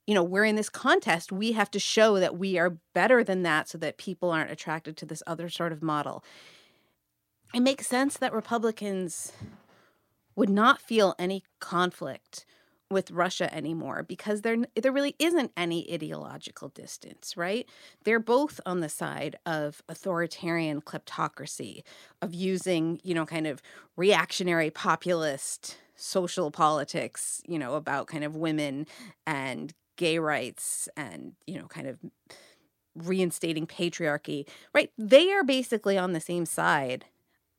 you 0.06 0.14
know, 0.14 0.22
we're 0.22 0.44
in 0.44 0.56
this 0.56 0.68
contest. 0.68 1.32
We 1.32 1.52
have 1.52 1.70
to 1.70 1.78
show 1.78 2.20
that 2.20 2.36
we 2.36 2.58
are 2.58 2.76
better 2.94 3.24
than 3.24 3.42
that 3.44 3.68
so 3.70 3.78
that 3.78 3.96
people 3.96 4.30
aren't 4.30 4.50
attracted 4.50 4.98
to 4.98 5.06
this 5.06 5.22
other 5.26 5.48
sort 5.48 5.72
of 5.72 5.82
model. 5.82 6.22
It 7.54 7.60
makes 7.60 7.86
sense 7.86 8.16
that 8.18 8.32
Republicans 8.32 9.32
would 10.34 10.50
not 10.50 10.80
feel 10.80 11.14
any 11.18 11.42
conflict 11.60 12.44
with 12.88 13.10
Russia 13.10 13.52
anymore 13.52 14.04
because 14.04 14.42
there 14.42 14.56
there 14.76 14.92
really 14.92 15.16
isn't 15.18 15.50
any 15.56 15.92
ideological 15.92 16.68
distance, 16.68 17.36
right? 17.36 17.68
They're 18.04 18.20
both 18.20 18.60
on 18.64 18.80
the 18.80 18.88
side 18.88 19.36
of 19.44 19.82
authoritarian 19.88 20.82
kleptocracy, 20.82 21.82
of 22.22 22.32
using, 22.32 23.00
you 23.02 23.12
know, 23.14 23.26
kind 23.26 23.46
of 23.46 23.60
reactionary 23.96 24.70
populist 24.70 25.78
social 25.96 26.50
politics, 26.52 27.42
you 27.48 27.58
know, 27.58 27.74
about 27.74 28.06
kind 28.06 28.22
of 28.22 28.36
women 28.36 28.86
and 29.26 29.74
gay 29.96 30.18
rights 30.18 30.88
and, 30.96 31.32
you 31.46 31.58
know, 31.58 31.66
kind 31.66 31.88
of 31.88 31.98
reinstating 32.94 33.66
patriarchy, 33.66 34.46
right? 34.74 34.90
They 34.96 35.32
are 35.32 35.44
basically 35.44 35.98
on 35.98 36.12
the 36.12 36.20
same 36.20 36.46
side 36.46 37.04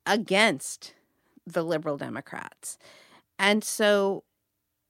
against 0.08 0.94
the 1.46 1.62
liberal 1.62 1.96
Democrats. 1.96 2.78
And 3.38 3.62
so 3.62 4.24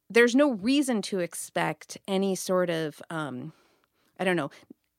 there's 0.08 0.34
no 0.34 0.52
reason 0.52 1.02
to 1.02 1.18
expect 1.18 1.98
any 2.08 2.34
sort 2.34 2.70
of 2.70 3.02
um, 3.10 3.52
I 4.18 4.24
don't 4.24 4.36
know. 4.36 4.50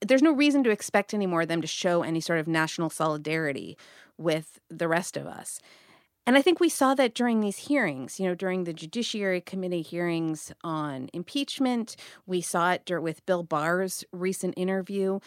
There's 0.01 0.21
no 0.21 0.31
reason 0.31 0.63
to 0.63 0.69
expect 0.69 1.13
anymore 1.13 1.45
them 1.45 1.61
to 1.61 1.67
show 1.67 2.03
any 2.03 2.21
sort 2.21 2.39
of 2.39 2.47
national 2.47 2.89
solidarity 2.89 3.77
with 4.17 4.59
the 4.69 4.88
rest 4.88 5.17
of 5.17 5.27
us. 5.27 5.59
And 6.25 6.38
I 6.38 6.41
think 6.41 6.59
we 6.59 6.69
saw 6.69 6.93
that 6.93 7.15
during 7.15 7.39
these 7.39 7.57
hearings, 7.57 8.19
you 8.19 8.27
know, 8.27 8.35
during 8.35 8.63
the 8.63 8.73
Judiciary 8.73 9.41
Committee 9.41 9.81
hearings 9.81 10.53
on 10.63 11.09
impeachment. 11.11 11.95
We 12.27 12.39
saw 12.39 12.73
it 12.73 12.88
with 12.88 13.25
Bill 13.25 13.43
Barr's 13.43 14.03
recent 14.11 14.53
interview. 14.55 15.19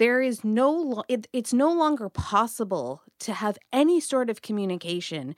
There 0.00 0.22
is 0.22 0.42
no, 0.42 1.04
it, 1.08 1.26
it's 1.30 1.52
no 1.52 1.70
longer 1.70 2.08
possible 2.08 3.02
to 3.18 3.34
have 3.34 3.58
any 3.70 4.00
sort 4.00 4.30
of 4.30 4.40
communication 4.40 5.36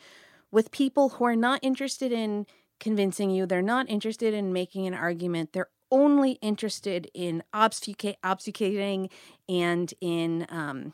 with 0.53 0.71
people 0.71 1.09
who 1.09 1.25
are 1.25 1.35
not 1.35 1.59
interested 1.65 2.13
in 2.13 2.47
convincing 2.79 3.33
you. 3.33 3.45
They're 3.45 3.61
not 3.61 3.91
interested 3.91 4.33
in 4.33 4.53
making 4.53 4.87
an 4.87 4.95
argument. 4.95 5.53
They're 5.53 5.71
only 5.91 6.39
interested 6.43 7.11
in 7.13 7.43
obfuscating 7.53 9.11
and 9.49 9.95
in 10.01 10.47
um, 10.49 10.93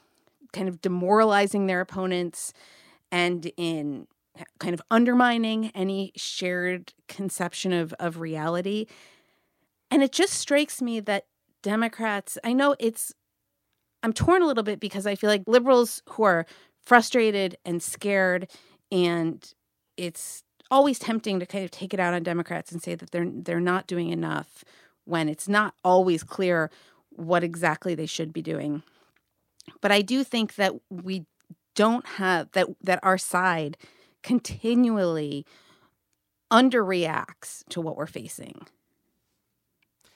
kind 0.54 0.70
of 0.70 0.80
demoralizing 0.80 1.66
their 1.66 1.82
opponents 1.82 2.54
and 3.12 3.52
in 3.58 4.06
kind 4.58 4.72
of 4.72 4.80
undermining 4.90 5.72
any 5.74 6.12
shared 6.16 6.94
conception 7.06 7.74
of, 7.74 7.92
of 8.00 8.18
reality. 8.18 8.86
And 9.90 10.02
it 10.02 10.12
just 10.12 10.32
strikes 10.32 10.80
me 10.80 11.00
that 11.00 11.26
Democrats, 11.60 12.38
I 12.42 12.54
know 12.54 12.74
it's, 12.78 13.12
I'm 14.02 14.12
torn 14.12 14.42
a 14.42 14.46
little 14.46 14.62
bit 14.62 14.80
because 14.80 15.06
I 15.06 15.14
feel 15.14 15.28
like 15.28 15.42
liberals 15.46 16.02
who 16.10 16.22
are 16.22 16.46
frustrated 16.80 17.56
and 17.64 17.82
scared 17.82 18.50
and 18.90 19.52
it's 19.96 20.42
always 20.70 20.98
tempting 20.98 21.40
to 21.40 21.46
kind 21.46 21.64
of 21.64 21.70
take 21.70 21.92
it 21.92 22.00
out 22.00 22.14
on 22.14 22.22
Democrats 22.22 22.72
and 22.72 22.82
say 22.82 22.94
that 22.94 23.10
they're 23.10 23.28
they're 23.30 23.60
not 23.60 23.86
doing 23.86 24.10
enough 24.10 24.64
when 25.04 25.28
it's 25.28 25.48
not 25.48 25.74
always 25.84 26.22
clear 26.22 26.70
what 27.10 27.42
exactly 27.42 27.94
they 27.94 28.06
should 28.06 28.32
be 28.32 28.42
doing. 28.42 28.82
But 29.80 29.92
I 29.92 30.02
do 30.02 30.24
think 30.24 30.54
that 30.56 30.74
we 30.90 31.26
don't 31.74 32.06
have 32.06 32.50
that 32.52 32.68
that 32.82 33.00
our 33.02 33.18
side 33.18 33.76
continually 34.22 35.46
underreacts 36.50 37.64
to 37.70 37.80
what 37.80 37.96
we're 37.96 38.06
facing. 38.06 38.66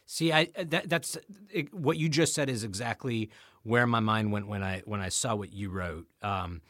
See, 0.06 0.32
I 0.32 0.48
that, 0.62 0.88
that's 0.88 1.16
it, 1.50 1.72
what 1.72 1.96
you 1.96 2.08
just 2.08 2.34
said 2.34 2.50
is 2.50 2.64
exactly 2.64 3.30
where 3.62 3.86
my 3.86 4.00
mind 4.00 4.32
went 4.32 4.46
when 4.48 4.62
I 4.62 4.82
when 4.84 5.00
I 5.00 5.08
saw 5.08 5.34
what 5.34 5.52
you 5.52 5.70
wrote. 5.70 6.06
Um, 6.22 6.62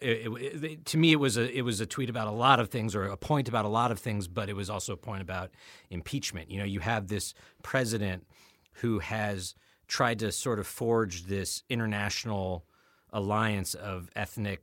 it, 0.00 0.30
it, 0.62 0.84
to 0.86 0.98
me, 0.98 1.12
it 1.12 1.20
was 1.20 1.36
a 1.36 1.50
it 1.50 1.62
was 1.62 1.80
a 1.80 1.86
tweet 1.86 2.10
about 2.10 2.28
a 2.28 2.32
lot 2.32 2.60
of 2.60 2.68
things, 2.68 2.94
or 2.94 3.04
a 3.04 3.16
point 3.16 3.48
about 3.48 3.64
a 3.64 3.68
lot 3.68 3.90
of 3.90 3.98
things, 3.98 4.28
but 4.28 4.48
it 4.48 4.56
was 4.56 4.68
also 4.68 4.92
a 4.92 4.96
point 4.96 5.22
about 5.22 5.50
impeachment. 5.90 6.50
You 6.50 6.58
know, 6.58 6.64
you 6.64 6.80
have 6.80 7.08
this 7.08 7.34
president 7.62 8.26
who 8.74 8.98
has 8.98 9.54
tried 9.88 10.18
to 10.18 10.32
sort 10.32 10.58
of 10.58 10.66
forge 10.66 11.24
this 11.24 11.62
international 11.68 12.66
alliance 13.12 13.74
of 13.74 14.10
ethnic 14.16 14.62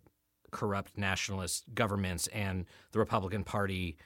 corrupt 0.51 0.97
nationalist 0.97 1.73
governments, 1.73 2.27
and 2.27 2.65
the 2.91 2.99
Republican 2.99 3.43
Party 3.43 3.97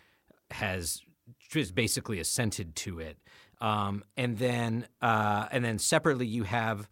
has 0.52 1.02
just 1.50 1.74
basically 1.76 2.20
assented 2.20 2.76
to 2.76 3.00
it. 3.00 3.18
Um, 3.60 4.04
and 4.16 4.38
then 4.38 4.88
uh, 5.02 5.48
and 5.52 5.66
then 5.66 5.80
separately, 5.80 6.28
you 6.28 6.44
have 6.44 6.88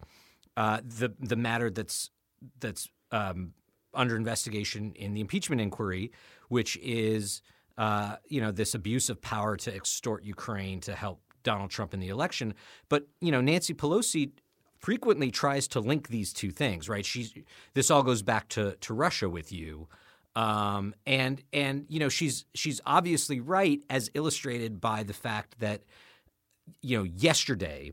uh, 0.57 0.81
the 0.83 1.13
the 1.19 1.35
matter 1.35 1.69
that's 1.69 2.09
that's 2.59 2.89
um, 3.11 3.53
under 3.93 4.15
investigation 4.15 4.93
in 4.95 5.13
the 5.13 5.21
impeachment 5.21 5.61
inquiry, 5.61 6.11
which 6.49 6.77
is 6.77 7.41
uh, 7.77 8.17
you 8.27 8.41
know 8.41 8.51
this 8.51 8.73
abuse 8.75 9.09
of 9.09 9.21
power 9.21 9.55
to 9.57 9.75
extort 9.75 10.23
Ukraine 10.23 10.79
to 10.81 10.95
help 10.95 11.21
Donald 11.43 11.71
Trump 11.71 11.93
in 11.93 11.99
the 11.99 12.09
election. 12.09 12.53
But 12.89 13.07
you 13.21 13.31
know 13.31 13.41
Nancy 13.41 13.73
Pelosi 13.73 14.31
frequently 14.77 15.31
tries 15.31 15.67
to 15.69 15.79
link 15.79 16.09
these 16.09 16.33
two 16.33 16.51
things, 16.51 16.89
right? 16.89 17.05
She's 17.05 17.33
this 17.73 17.89
all 17.89 18.03
goes 18.03 18.21
back 18.21 18.49
to 18.49 18.75
to 18.81 18.93
Russia 18.93 19.29
with 19.29 19.51
you. 19.51 19.87
Um, 20.35 20.95
and 21.05 21.41
and 21.53 21.85
you 21.89 21.99
know 21.99 22.09
she's 22.09 22.45
she's 22.53 22.81
obviously 22.85 23.39
right 23.39 23.81
as 23.89 24.09
illustrated 24.13 24.81
by 24.81 25.03
the 25.03 25.13
fact 25.13 25.59
that 25.59 25.83
you 26.81 26.97
know 26.97 27.03
yesterday 27.03 27.91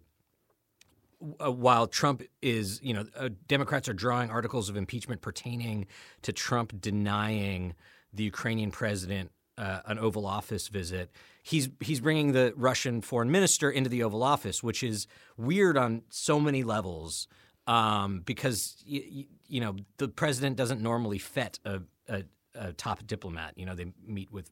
while 1.20 1.86
Trump 1.86 2.22
is, 2.40 2.80
you 2.82 2.94
know, 2.94 3.04
uh, 3.16 3.28
Democrats 3.46 3.88
are 3.88 3.92
drawing 3.92 4.30
articles 4.30 4.68
of 4.68 4.76
impeachment 4.76 5.20
pertaining 5.20 5.86
to 6.22 6.32
Trump 6.32 6.80
denying 6.80 7.74
the 8.12 8.24
Ukrainian 8.24 8.70
president 8.70 9.30
uh, 9.58 9.80
an 9.86 9.98
Oval 9.98 10.26
Office 10.26 10.68
visit. 10.68 11.10
He's 11.42 11.68
he's 11.80 12.00
bringing 12.00 12.32
the 12.32 12.54
Russian 12.56 13.02
foreign 13.02 13.30
minister 13.30 13.70
into 13.70 13.90
the 13.90 14.02
Oval 14.02 14.22
Office, 14.22 14.62
which 14.62 14.82
is 14.82 15.06
weird 15.36 15.76
on 15.76 16.02
so 16.08 16.40
many 16.40 16.62
levels 16.64 17.28
um, 17.66 18.20
because 18.24 18.82
y- 18.90 19.26
you 19.46 19.60
know 19.60 19.76
the 19.98 20.08
president 20.08 20.56
doesn't 20.56 20.80
normally 20.80 21.18
fet 21.18 21.58
a, 21.66 21.80
a, 22.08 22.22
a 22.54 22.72
top 22.72 23.06
diplomat. 23.06 23.52
You 23.58 23.66
know, 23.66 23.74
they 23.74 23.92
meet 24.06 24.32
with 24.32 24.50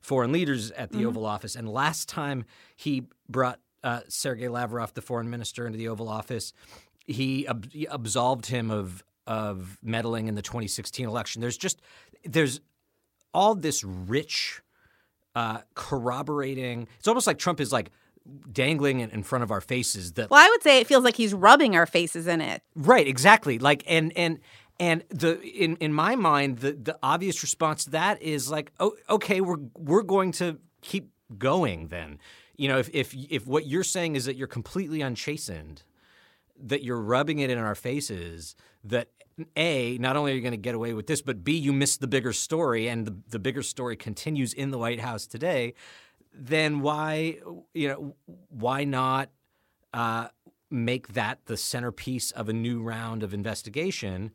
foreign 0.00 0.32
leaders 0.32 0.70
at 0.72 0.92
the 0.92 0.98
Mhm. 1.02 1.06
Oval 1.08 1.26
Office. 1.26 1.54
And 1.56 1.68
last 1.68 2.08
time 2.08 2.44
he 2.76 3.04
brought 3.28 3.60
uh, 3.84 4.00
Sergei 4.08 4.48
Lavrov, 4.48 4.94
the 4.94 5.02
foreign 5.02 5.30
minister, 5.30 5.66
into 5.66 5.78
the 5.78 5.88
Oval 5.88 6.08
Office, 6.08 6.52
he, 7.06 7.46
ab- 7.46 7.70
he 7.72 7.86
absolved 7.86 8.46
him 8.46 8.70
of 8.70 9.04
of 9.26 9.78
meddling 9.82 10.28
in 10.28 10.36
the 10.36 10.42
2016 10.42 11.06
election. 11.06 11.40
There's 11.40 11.56
just 11.58 11.80
there's 12.24 12.60
all 13.34 13.54
this 13.54 13.82
rich 13.82 14.62
uh, 15.34 15.58
corroborating. 15.74 16.88
It's 16.98 17.08
almost 17.08 17.26
like 17.26 17.38
Trump 17.38 17.60
is 17.60 17.72
like 17.72 17.90
dangling 18.50 19.00
it 19.00 19.12
in 19.12 19.22
front 19.22 19.42
of 19.44 19.50
our 19.50 19.60
faces 19.60 20.12
that 20.12 20.30
Well, 20.30 20.44
I 20.44 20.48
would 20.48 20.62
say 20.62 20.80
it 20.80 20.86
feels 20.86 21.04
like 21.04 21.16
he's 21.16 21.34
rubbing 21.34 21.76
our 21.76 21.86
faces 21.86 22.26
in 22.26 22.40
it. 22.40 22.62
Right, 22.74 23.06
exactly. 23.06 23.58
Like 23.58 23.82
and 23.86 24.16
and 24.16 24.38
and 24.78 25.04
the 25.10 25.40
in 25.42 25.76
in 25.76 25.92
my 25.92 26.16
mind 26.16 26.58
the 26.58 26.72
the 26.72 26.98
obvious 27.02 27.42
response 27.42 27.84
to 27.84 27.90
that 27.90 28.20
is 28.22 28.50
like 28.50 28.72
oh 28.80 28.94
okay 29.08 29.40
we're 29.40 29.58
we're 29.76 30.02
going 30.02 30.32
to 30.32 30.58
keep 30.82 31.10
going 31.38 31.88
then. 31.88 32.18
You 32.56 32.68
know, 32.68 32.78
if 32.78 32.88
if 32.92 33.14
if 33.14 33.46
what 33.46 33.66
you're 33.66 33.84
saying 33.84 34.16
is 34.16 34.24
that 34.24 34.36
you're 34.36 34.46
completely 34.46 35.00
unchastened, 35.02 35.82
that 36.58 36.82
you're 36.82 37.00
rubbing 37.00 37.38
it 37.38 37.50
in 37.50 37.58
our 37.58 37.74
faces 37.74 38.56
that 38.84 39.08
a 39.54 39.98
not 39.98 40.16
only 40.16 40.32
are 40.32 40.34
you 40.34 40.40
going 40.40 40.52
to 40.52 40.56
get 40.56 40.74
away 40.74 40.94
with 40.94 41.06
this 41.06 41.20
but 41.20 41.44
b 41.44 41.54
you 41.54 41.70
missed 41.70 42.00
the 42.00 42.06
bigger 42.06 42.32
story 42.32 42.88
and 42.88 43.06
the, 43.06 43.14
the 43.28 43.38
bigger 43.38 43.62
story 43.62 43.94
continues 43.94 44.54
in 44.54 44.70
the 44.70 44.78
white 44.78 44.98
house 44.98 45.26
today 45.26 45.74
then 46.36 46.80
why 46.80 47.38
you 47.74 47.88
know 47.88 48.16
why 48.48 48.84
not 48.84 49.30
uh, 49.94 50.28
make 50.70 51.08
that 51.14 51.38
the 51.46 51.56
centerpiece 51.56 52.30
of 52.32 52.48
a 52.48 52.52
new 52.52 52.82
round 52.82 53.22
of 53.22 53.32
investigation? 53.32 54.32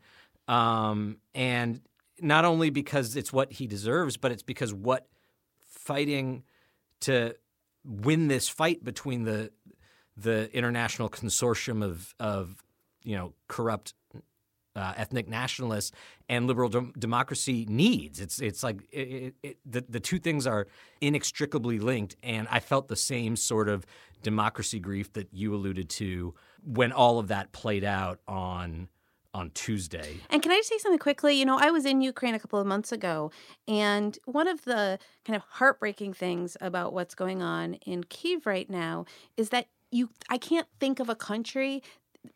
Um, 0.47 1.17
and 1.35 1.81
not 2.19 2.45
only 2.45 2.69
because 2.69 3.15
it's 3.15 3.31
what 3.31 3.53
he 3.53 3.67
deserves 3.67 4.17
but 4.17 4.31
it's 4.31 4.43
because 4.43 4.73
what 4.73 5.07
fighting 5.69 6.43
to 7.01 7.35
win 7.85 8.27
this 8.27 8.47
fight 8.47 8.83
between 8.83 9.23
the 9.23 9.51
the 10.17 10.55
international 10.55 11.09
consortium 11.09 11.83
of 11.83 12.13
of 12.19 12.63
you 13.03 13.15
know 13.15 13.33
corrupt 13.47 13.93
uh, 14.75 14.93
ethnic 14.95 15.27
nationalists 15.27 15.91
and 16.29 16.47
liberal 16.47 16.69
dem- 16.69 16.93
democracy 16.97 17.65
needs. 17.67 18.19
It's 18.19 18.39
it's 18.41 18.63
like 18.63 18.81
it, 18.91 18.99
it, 18.99 19.35
it, 19.43 19.57
the 19.65 19.85
the 19.87 19.99
two 19.99 20.19
things 20.19 20.47
are 20.47 20.67
inextricably 21.01 21.79
linked, 21.79 22.15
and 22.23 22.47
I 22.49 22.59
felt 22.59 22.87
the 22.87 22.95
same 22.95 23.35
sort 23.35 23.67
of 23.67 23.85
democracy 24.21 24.79
grief 24.79 25.11
that 25.13 25.33
you 25.33 25.53
alluded 25.53 25.89
to 25.89 26.33
when 26.63 26.91
all 26.91 27.19
of 27.19 27.29
that 27.29 27.51
played 27.51 27.83
out 27.83 28.19
on 28.27 28.87
on 29.33 29.51
Tuesday. 29.51 30.17
And 30.29 30.41
can 30.41 30.51
I 30.51 30.57
just 30.57 30.69
say 30.69 30.77
something 30.77 30.99
quickly? 30.99 31.35
You 31.35 31.45
know, 31.45 31.57
I 31.59 31.71
was 31.71 31.85
in 31.85 32.01
Ukraine 32.01 32.35
a 32.35 32.39
couple 32.39 32.59
of 32.59 32.67
months 32.67 32.91
ago, 32.91 33.31
and 33.67 34.17
one 34.25 34.47
of 34.47 34.65
the 34.65 34.99
kind 35.25 35.35
of 35.35 35.43
heartbreaking 35.47 36.13
things 36.13 36.57
about 36.61 36.93
what's 36.93 37.15
going 37.15 37.41
on 37.41 37.75
in 37.75 38.03
Kiev 38.03 38.45
right 38.45 38.69
now 38.69 39.05
is 39.37 39.49
that 39.49 39.67
you 39.91 40.09
I 40.29 40.37
can't 40.37 40.67
think 40.79 40.99
of 40.99 41.09
a 41.09 41.15
country 41.15 41.83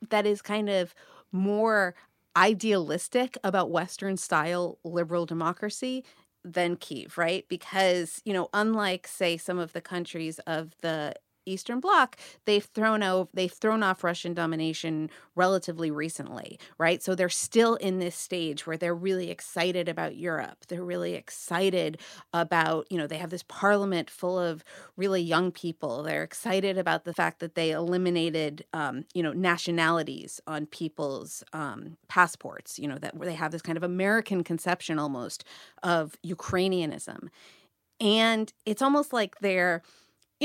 that 0.10 0.26
is 0.26 0.42
kind 0.42 0.70
of 0.70 0.94
more 1.32 1.96
idealistic 2.36 3.38
about 3.44 3.72
Western 3.72 4.18
style 4.18 4.78
liberal 4.84 5.26
democracy 5.26 6.04
than 6.44 6.76
Kiev, 6.76 7.18
right? 7.18 7.46
Because, 7.50 8.22
you 8.26 8.34
know, 8.34 8.50
unlike 8.54 9.08
say 9.08 9.38
some 9.38 9.58
of 9.58 9.74
the 9.74 9.82
countries 9.82 10.40
of 10.40 10.76
the 10.82 11.14
Eastern 11.46 11.80
Bloc, 11.80 12.18
they've 12.46 12.64
thrown 12.64 13.04
out 13.04 13.30
they've 13.34 13.52
thrown 13.52 13.84
off 13.84 14.04
Russian 14.04 14.34
domination 14.34 15.10
relatively 15.36 15.92
recently, 15.92 16.60
right? 16.78 17.02
So 17.02 17.16
they're 17.16 17.30
still 17.30 17.76
in 17.76 18.00
this 18.00 18.16
stage 18.16 18.66
where 18.66 18.78
they're 18.78 18.96
really 18.96 19.30
excited 19.30 19.88
about 19.90 20.16
Europe. 20.16 20.66
They're 20.68 20.84
really 20.84 21.14
excited 21.14 22.00
about, 22.34 22.88
you 22.90 22.98
know, 22.98 23.08
they 23.08 23.18
have 23.18 23.30
this 23.30 23.44
parliament 23.48 24.10
full 24.10 24.40
of 24.40 24.64
really 24.98 25.22
young 25.22 25.52
people. 25.52 26.04
They're 26.04 26.24
excited 26.24 26.78
about 26.78 27.06
the 27.06 27.14
fact 27.14 27.40
that 27.40 27.56
they 27.56 27.72
eliminated, 27.72 28.66
um, 28.74 29.06
you 29.14 29.24
know, 29.24 29.34
nationalities 29.34 30.40
on 30.48 30.66
people's 30.66 31.44
um, 31.54 31.98
passports. 32.08 32.80
You 32.80 32.88
know, 32.88 32.98
that 32.98 33.16
where 33.16 33.28
they 33.28 33.36
have 33.36 33.52
this 33.52 33.62
kind 33.62 33.78
of 33.78 33.84
American 33.84 34.44
conception 34.44 35.00
almost 35.00 35.44
of 35.84 36.16
Ukrainianism, 36.24 37.30
and 38.00 38.52
it's 38.66 38.82
almost 38.82 39.14
like 39.14 39.40
they're 39.40 39.82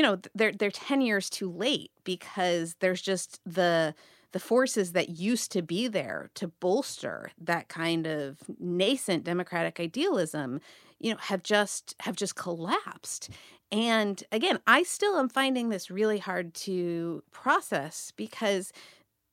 you 0.01 0.07
know 0.07 0.19
they're 0.35 0.53
they're 0.53 0.71
10 0.71 1.03
years 1.03 1.29
too 1.29 1.51
late 1.53 1.91
because 2.05 2.75
there's 2.81 3.03
just 3.03 3.39
the 3.45 3.95
the 4.33 4.41
forces 4.41 4.93
that 4.93 5.11
used 5.11 5.53
to 5.53 5.61
be 5.61 5.89
there 5.89 6.31
to 6.37 6.49
bolster 6.49 7.31
that 7.39 7.69
kind 7.69 8.07
of 8.07 8.39
nascent 8.59 9.25
democratic 9.25 9.79
idealism 9.79 10.59
you 11.01 11.11
know 11.13 11.19
have 11.21 11.43
just 11.43 11.95
have 12.01 12.17
just 12.17 12.35
collapsed. 12.35 13.29
And 13.71 14.25
again 14.33 14.59
i 14.67 14.83
still 14.85 15.19
am 15.19 15.29
finding 15.29 15.69
this 15.69 15.91
really 15.91 16.19
hard 16.19 16.55
to 16.55 17.23
process 17.31 18.11
because 18.17 18.73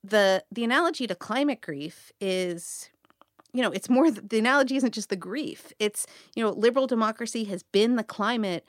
the 0.03 0.43
the 0.51 0.65
analogy 0.65 1.07
to 1.07 1.15
climate 1.15 1.61
grief 1.61 2.11
is 2.19 2.89
you 3.53 3.61
know 3.61 3.71
it's 3.71 3.89
more 3.89 4.11
the 4.11 4.37
analogy 4.37 4.75
isn't 4.75 4.93
just 4.93 5.07
the 5.07 5.15
grief. 5.15 5.71
It's 5.79 6.05
you 6.35 6.43
know 6.43 6.49
liberal 6.49 6.87
democracy 6.87 7.45
has 7.45 7.63
been 7.63 7.95
the 7.95 8.03
climate 8.03 8.67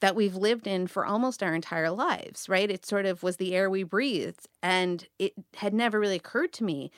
that 0.00 0.16
we've 0.16 0.36
lived 0.36 0.66
in 0.66 0.86
for 0.86 1.04
almost 1.04 1.42
our 1.42 1.54
entire 1.54 1.90
lives, 1.90 2.48
right? 2.48 2.70
It 2.70 2.86
sort 2.86 3.06
of 3.06 3.22
was 3.22 3.36
the 3.36 3.54
air 3.54 3.68
we 3.70 3.82
breathed. 3.82 4.48
And 4.62 5.06
it 5.18 5.34
had 5.56 5.74
never 5.74 6.00
really 6.00 6.16
occurred 6.16 6.52
to 6.54 6.64
me 6.64 6.90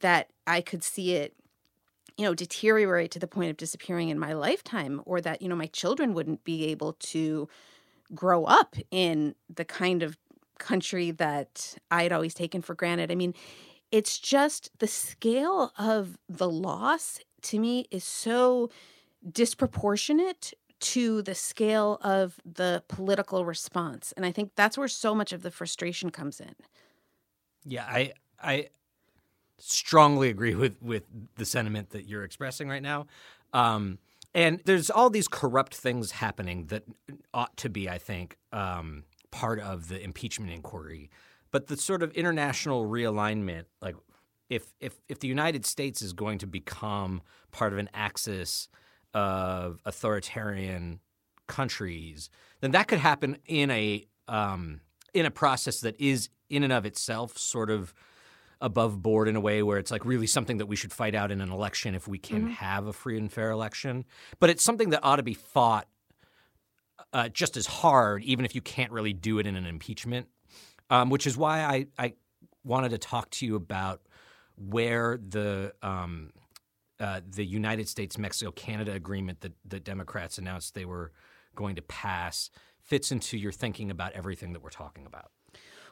that 0.00 0.28
I 0.46 0.60
could 0.60 0.82
see 0.82 1.14
it, 1.14 1.34
you 2.16 2.24
know, 2.24 2.34
deteriorate 2.34 3.10
to 3.12 3.18
the 3.18 3.26
point 3.26 3.50
of 3.50 3.56
disappearing 3.56 4.10
in 4.10 4.18
my 4.18 4.34
lifetime 4.34 5.00
or 5.06 5.20
that, 5.22 5.40
you 5.40 5.48
know, 5.48 5.56
my 5.56 5.66
children 5.66 6.12
wouldn't 6.12 6.44
be 6.44 6.66
able 6.66 6.92
to 6.94 7.48
grow 8.14 8.44
up 8.44 8.76
in 8.90 9.34
the 9.54 9.64
kind 9.64 10.02
of 10.02 10.18
country 10.58 11.10
that 11.10 11.76
I 11.90 12.02
had 12.02 12.12
always 12.12 12.34
taken 12.34 12.60
for 12.60 12.74
granted. 12.74 13.10
I 13.10 13.14
mean, 13.14 13.34
it's 13.90 14.18
just 14.18 14.70
the 14.78 14.86
scale 14.86 15.72
of 15.78 16.18
the 16.28 16.48
loss 16.48 17.20
to 17.42 17.58
me 17.58 17.86
is 17.90 18.04
so 18.04 18.70
disproportionate 19.32 20.52
to 20.80 21.22
the 21.22 21.34
scale 21.34 21.98
of 22.02 22.40
the 22.44 22.82
political 22.88 23.44
response. 23.44 24.12
And 24.16 24.24
I 24.24 24.32
think 24.32 24.52
that's 24.56 24.76
where 24.76 24.88
so 24.88 25.14
much 25.14 25.32
of 25.32 25.42
the 25.42 25.50
frustration 25.50 26.10
comes 26.10 26.40
in. 26.40 26.54
Yeah, 27.64 27.84
I 27.84 28.12
I 28.42 28.68
strongly 29.58 30.30
agree 30.30 30.54
with 30.54 30.80
with 30.82 31.04
the 31.36 31.44
sentiment 31.44 31.90
that 31.90 32.06
you're 32.06 32.24
expressing 32.24 32.68
right 32.68 32.82
now. 32.82 33.06
Um, 33.52 33.98
and 34.34 34.60
there's 34.64 34.90
all 34.90 35.10
these 35.10 35.28
corrupt 35.28 35.74
things 35.74 36.12
happening 36.12 36.66
that 36.66 36.84
ought 37.34 37.56
to 37.58 37.68
be, 37.68 37.88
I 37.88 37.98
think, 37.98 38.36
um, 38.52 39.04
part 39.30 39.58
of 39.58 39.88
the 39.88 40.00
impeachment 40.00 40.52
inquiry. 40.52 41.10
But 41.50 41.66
the 41.66 41.76
sort 41.76 42.02
of 42.02 42.12
international 42.12 42.86
realignment, 42.86 43.64
like 43.82 43.96
if 44.48 44.72
if 44.80 45.00
if 45.08 45.18
the 45.18 45.28
United 45.28 45.66
States 45.66 46.00
is 46.00 46.12
going 46.12 46.38
to 46.38 46.46
become 46.46 47.22
part 47.50 47.72
of 47.72 47.78
an 47.78 47.90
axis 47.92 48.68
of 49.14 49.80
authoritarian 49.84 51.00
countries, 51.46 52.30
then 52.60 52.70
that 52.72 52.88
could 52.88 52.98
happen 52.98 53.38
in 53.46 53.70
a 53.70 54.06
um, 54.28 54.80
in 55.14 55.26
a 55.26 55.30
process 55.30 55.80
that 55.80 56.00
is 56.00 56.28
in 56.48 56.62
and 56.62 56.72
of 56.72 56.86
itself 56.86 57.36
sort 57.36 57.70
of 57.70 57.92
above 58.60 59.02
board 59.02 59.26
in 59.26 59.34
a 59.36 59.40
way 59.40 59.62
where 59.62 59.78
it's 59.78 59.90
like 59.90 60.04
really 60.04 60.26
something 60.26 60.58
that 60.58 60.66
we 60.66 60.76
should 60.76 60.92
fight 60.92 61.14
out 61.14 61.30
in 61.32 61.40
an 61.40 61.50
election 61.50 61.94
if 61.94 62.06
we 62.06 62.18
can 62.18 62.46
Mhm. 62.46 62.50
have 62.52 62.86
a 62.86 62.92
free 62.92 63.16
and 63.18 63.32
fair 63.32 63.50
election. 63.50 64.04
But 64.38 64.50
it's 64.50 64.62
something 64.62 64.90
that 64.90 65.00
ought 65.02 65.16
to 65.16 65.22
be 65.22 65.34
fought 65.34 65.88
uh, 67.12 67.28
just 67.30 67.56
as 67.56 67.66
hard, 67.66 68.22
even 68.22 68.44
if 68.44 68.54
you 68.54 68.60
can't 68.60 68.92
really 68.92 69.12
do 69.12 69.38
it 69.38 69.46
in 69.46 69.56
an 69.56 69.66
impeachment. 69.66 70.28
Um, 70.90 71.08
which 71.08 71.26
is 71.26 71.36
why 71.36 71.60
I, 71.62 71.86
I 71.98 72.14
wanted 72.64 72.88
to 72.90 72.98
talk 72.98 73.30
to 73.30 73.46
you 73.46 73.54
about 73.56 74.02
where 74.56 75.16
the 75.16 75.72
um, 75.82 76.32
uh, 77.00 77.20
the 77.28 77.44
United 77.44 77.88
States 77.88 78.18
Mexico 78.18 78.52
Canada 78.52 78.92
agreement 78.92 79.40
that 79.40 79.52
the 79.64 79.80
Democrats 79.80 80.38
announced 80.38 80.74
they 80.74 80.84
were 80.84 81.12
going 81.54 81.74
to 81.76 81.82
pass 81.82 82.50
fits 82.82 83.10
into 83.10 83.36
your 83.38 83.52
thinking 83.52 83.90
about 83.90 84.12
everything 84.12 84.52
that 84.52 84.62
we're 84.62 84.70
talking 84.70 85.06
about. 85.06 85.30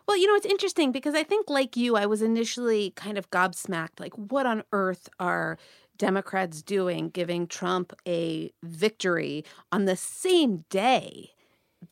Well, 0.06 0.16
you 0.16 0.26
know, 0.26 0.34
it's 0.34 0.46
interesting 0.46 0.90
because 0.90 1.14
I 1.14 1.22
think, 1.22 1.50
like 1.50 1.76
you, 1.76 1.96
I 1.96 2.06
was 2.06 2.22
initially 2.22 2.92
kind 2.96 3.18
of 3.18 3.30
gobsmacked. 3.30 4.00
Like, 4.00 4.14
what 4.14 4.46
on 4.46 4.62
earth 4.72 5.08
are 5.20 5.58
Democrats 5.98 6.62
doing 6.62 7.10
giving 7.10 7.46
Trump 7.46 7.92
a 8.06 8.50
victory 8.62 9.44
on 9.70 9.84
the 9.84 9.96
same 9.96 10.64
day 10.70 11.32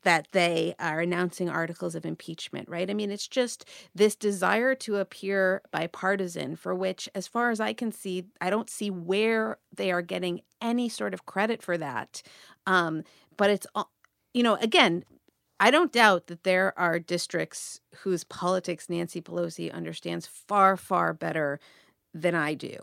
that 0.02 0.28
they 0.32 0.74
are 0.78 1.00
announcing 1.00 1.48
articles 1.48 1.94
of 1.94 2.04
impeachment, 2.04 2.68
right? 2.68 2.90
I 2.90 2.94
mean, 2.94 3.10
it's 3.10 3.28
just 3.28 3.64
this 3.94 4.16
desire 4.16 4.74
to 4.76 4.96
appear 4.96 5.62
bipartisan, 5.70 6.56
for 6.56 6.74
which, 6.74 7.08
as 7.14 7.26
far 7.26 7.50
as 7.50 7.60
I 7.60 7.72
can 7.72 7.92
see, 7.92 8.24
I 8.40 8.50
don't 8.50 8.70
see 8.70 8.90
where 8.90 9.58
they 9.74 9.92
are 9.92 10.02
getting 10.02 10.42
any 10.60 10.88
sort 10.88 11.14
of 11.14 11.26
credit 11.26 11.62
for 11.62 11.78
that. 11.78 12.22
Um, 12.66 13.04
but 13.36 13.50
it's, 13.50 13.66
you 14.34 14.42
know, 14.42 14.56
again, 14.56 15.04
I 15.58 15.70
don't 15.70 15.92
doubt 15.92 16.26
that 16.26 16.44
there 16.44 16.78
are 16.78 16.98
districts 16.98 17.80
whose 17.98 18.24
politics 18.24 18.90
Nancy 18.90 19.22
Pelosi 19.22 19.72
understands 19.72 20.26
far, 20.26 20.76
far 20.76 21.14
better 21.14 21.60
than 22.12 22.34
I 22.34 22.54
do. 22.54 22.76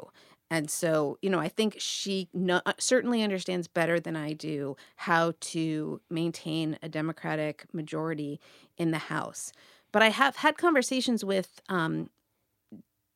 And 0.53 0.69
so, 0.69 1.17
you 1.23 1.31
know, 1.31 1.39
I 1.39 1.49
think 1.49 1.77
she 1.79 2.29
no, 2.31 2.61
uh, 2.67 2.73
certainly 2.77 3.23
understands 3.23 3.67
better 3.67 3.99
than 3.99 4.15
I 4.15 4.33
do 4.33 4.75
how 4.97 5.33
to 5.39 5.99
maintain 6.11 6.77
a 6.83 6.87
Democratic 6.87 7.65
majority 7.73 8.39
in 8.77 8.91
the 8.91 8.99
House. 8.99 9.51
But 9.91 10.03
I 10.03 10.09
have 10.09 10.35
had 10.35 10.59
conversations 10.59 11.25
with 11.25 11.59
um, 11.69 12.11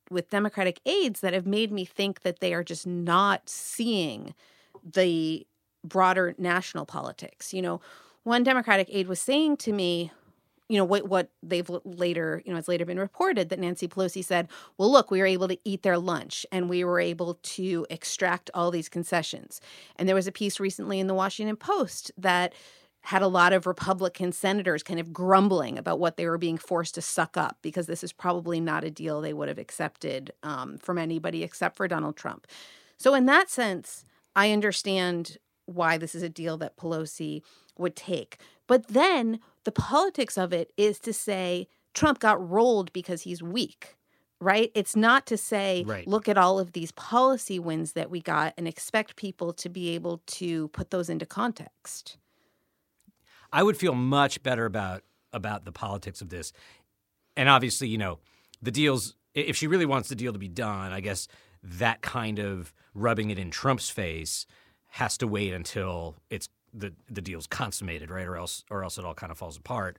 with 0.09 0.31
Democratic 0.31 0.79
aides 0.87 1.19
that 1.19 1.33
have 1.33 1.45
made 1.45 1.71
me 1.71 1.85
think 1.85 2.21
that 2.21 2.39
they 2.39 2.55
are 2.55 2.63
just 2.63 2.87
not 2.87 3.47
seeing 3.47 4.33
the 4.83 5.45
broader 5.83 6.33
national 6.39 6.87
politics. 6.87 7.53
You 7.53 7.61
know, 7.61 7.81
one 8.23 8.43
Democratic 8.43 8.87
aide 8.89 9.07
was 9.07 9.19
saying 9.19 9.57
to 9.57 9.71
me, 9.71 10.11
you 10.69 10.77
know 10.77 10.85
what 10.85 11.07
what 11.07 11.29
they've 11.41 11.69
later 11.85 12.41
you 12.45 12.51
know 12.51 12.57
it's 12.57 12.67
later 12.67 12.85
been 12.85 12.99
reported 12.99 13.49
that 13.49 13.59
Nancy 13.59 13.87
Pelosi 13.87 14.23
said, 14.23 14.47
"Well, 14.77 14.91
look, 14.91 15.11
we 15.11 15.19
were 15.19 15.25
able 15.25 15.47
to 15.47 15.57
eat 15.63 15.83
their 15.83 15.97
lunch 15.97 16.45
and 16.51 16.69
we 16.69 16.83
were 16.83 16.99
able 16.99 17.35
to 17.35 17.85
extract 17.89 18.49
all 18.53 18.71
these 18.71 18.89
concessions." 18.89 19.61
And 19.95 20.07
there 20.07 20.15
was 20.15 20.27
a 20.27 20.31
piece 20.31 20.59
recently 20.59 20.99
in 20.99 21.07
the 21.07 21.13
Washington 21.13 21.55
Post 21.55 22.11
that 22.17 22.53
had 23.01 23.21
a 23.21 23.27
lot 23.27 23.53
of 23.53 23.65
Republican 23.65 24.33
senators 24.33 24.83
kind 24.83 24.99
of 24.99 25.13
grumbling 25.13 25.77
about 25.77 25.97
what 25.97 26.17
they 26.17 26.25
were 26.25 26.37
being 26.37 26.57
forced 26.57 26.93
to 26.95 27.01
suck 27.01 27.37
up 27.37 27.57
because 27.61 27.87
this 27.87 28.03
is 28.03 28.11
probably 28.11 28.59
not 28.59 28.83
a 28.83 28.91
deal 28.91 29.21
they 29.21 29.31
would 29.31 29.47
have 29.47 29.57
accepted 29.57 30.33
um, 30.43 30.77
from 30.77 30.97
anybody 30.97 31.41
except 31.41 31.77
for 31.77 31.87
Donald 31.87 32.17
Trump. 32.17 32.45
So, 32.97 33.13
in 33.13 33.25
that 33.27 33.49
sense, 33.49 34.03
I 34.35 34.51
understand 34.51 35.37
why 35.67 35.97
this 35.97 36.15
is 36.15 36.23
a 36.23 36.29
deal 36.29 36.57
that 36.57 36.75
Pelosi 36.75 37.43
would 37.77 37.95
take. 37.95 38.39
But 38.67 38.89
then 38.89 39.39
the 39.67 39.71
politics 39.73 40.37
of 40.37 40.53
it 40.53 40.71
is 40.77 40.97
to 40.97 41.11
say 41.11 41.67
Trump 41.93 42.19
got 42.19 42.49
rolled 42.49 42.93
because 42.93 43.23
he's 43.23 43.43
weak, 43.43 43.97
right? 44.39 44.71
It's 44.73 44.95
not 44.95 45.25
to 45.25 45.35
say, 45.35 45.83
right. 45.85 46.07
look 46.07 46.29
at 46.29 46.37
all 46.37 46.57
of 46.57 46.71
these 46.71 46.93
policy 46.93 47.59
wins 47.59 47.91
that 47.91 48.09
we 48.09 48.21
got 48.21 48.53
and 48.57 48.65
expect 48.65 49.17
people 49.17 49.51
to 49.51 49.67
be 49.67 49.89
able 49.89 50.21
to 50.27 50.69
put 50.69 50.89
those 50.89 51.09
into 51.09 51.25
context. 51.25 52.17
I 53.51 53.61
would 53.61 53.75
feel 53.75 53.93
much 53.93 54.41
better 54.41 54.63
about 54.63 55.03
about 55.33 55.65
the 55.65 55.73
politics 55.73 56.21
of 56.21 56.29
this. 56.29 56.53
And 57.35 57.49
obviously, 57.49 57.89
you 57.89 57.97
know, 57.97 58.19
the 58.61 58.71
deals 58.71 59.15
if 59.33 59.57
she 59.57 59.67
really 59.67 59.85
wants 59.85 60.07
the 60.07 60.15
deal 60.15 60.31
to 60.31 60.39
be 60.39 60.47
done, 60.47 60.93
I 60.93 61.01
guess 61.01 61.27
that 61.61 62.01
kind 62.01 62.39
of 62.39 62.73
rubbing 62.93 63.31
it 63.31 63.37
in 63.37 63.51
Trump's 63.51 63.89
face 63.89 64.45
has 64.91 65.17
to 65.17 65.27
wait 65.27 65.53
until 65.53 66.15
it's 66.29 66.47
the 66.77 66.93
the 67.09 67.21
deal's 67.21 67.47
consummated, 67.47 68.09
right? 68.09 68.27
Or 68.27 68.37
else 68.37 68.63
or 68.69 68.83
else 68.83 68.97
it 68.97 69.05
all 69.05 69.13
kind 69.13 69.31
of 69.31 69.37
falls 69.37 69.57
apart. 69.57 69.97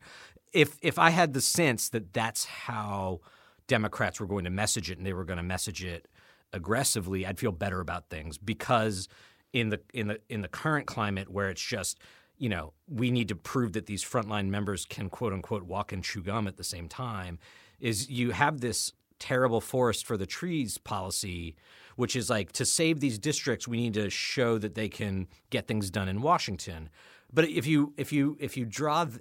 If 0.53 0.79
if 0.83 0.99
I 0.99 1.11
had 1.11 1.35
the 1.35 1.41
sense 1.41 1.89
that 1.91 2.13
that's 2.13 2.45
how 2.45 3.21
Democrats 3.67 4.21
were 4.21 4.27
going 4.27 4.45
to 4.45 4.51
message 4.51 4.91
it 4.91 4.99
and 4.99 5.07
they 5.07 5.13
were 5.13 5.25
going 5.25 5.39
to 5.39 5.43
message 5.43 5.85
it 5.85 6.09
aggressively, 6.53 7.27
I'd 7.27 7.39
feel 7.39 7.53
better 7.53 7.81
about 7.81 8.09
things 8.09 8.39
because 8.39 9.09
in 9.53 9.71
the 9.71 9.81
in 9.93 10.09
the 10.09 10.21
in 10.29 10.43
the 10.43 10.49
current 10.49 10.87
climate 10.87 11.31
where 11.31 11.51
it's 11.51 11.63
just 11.63 11.99
you 12.37 12.49
know 12.49 12.73
we 12.89 13.11
need 13.11 13.29
to 13.29 13.35
prove 13.35 13.73
that 13.73 13.87
these 13.87 14.05
frontline 14.05 14.49
members 14.49 14.85
can 14.85 15.09
quote 15.09 15.33
unquote 15.33 15.65
walk 15.65 15.93
and 15.93 16.05
chew 16.05 16.23
gum 16.23 16.47
at 16.47 16.57
the 16.57 16.65
same 16.65 16.89
time 16.89 17.39
is 17.81 18.11
you 18.11 18.33
have 18.33 18.61
this 18.61 18.93
terrible 19.19 19.61
forest 19.61 20.07
for 20.07 20.17
the 20.17 20.27
trees 20.27 20.79
policy 20.79 21.57
which 21.99 22.15
is 22.15 22.31
like 22.31 22.53
to 22.53 22.65
save 22.65 23.01
these 23.01 23.19
districts, 23.19 23.67
we 23.67 23.77
need 23.77 23.95
to 23.95 24.09
show 24.09 24.57
that 24.57 24.77
they 24.77 24.89
can 24.89 25.27
get 25.51 25.67
things 25.67 25.91
done 25.91 26.09
in 26.09 26.23
Washington. 26.23 26.91
But 27.33 27.49
if 27.49 27.67
you 27.67 27.93
if 27.97 28.13
you 28.13 28.37
if 28.39 28.57
you 28.57 28.67
draw 28.67 29.07
th- 29.07 29.21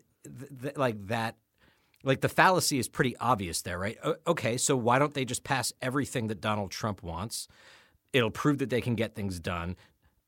th- 0.61 0.77
like 0.77 1.07
that 1.07 1.37
like 2.03 2.21
the 2.21 2.29
fallacy 2.29 2.77
is 2.77 2.87
pretty 2.87 3.17
obvious 3.17 3.63
there, 3.63 3.79
right? 3.79 3.97
Okay, 4.27 4.57
so 4.57 4.77
why 4.77 4.99
don't 4.99 5.15
they 5.15 5.25
just 5.25 5.43
pass 5.43 5.73
everything 5.81 6.27
that 6.27 6.39
Donald 6.39 6.69
Trump 6.69 7.01
wants? 7.01 7.47
It'll 8.13 8.29
prove 8.29 8.59
that 8.59 8.69
they 8.69 8.81
can 8.81 8.93
get 8.93 9.15
things 9.15 9.39
done. 9.39 9.75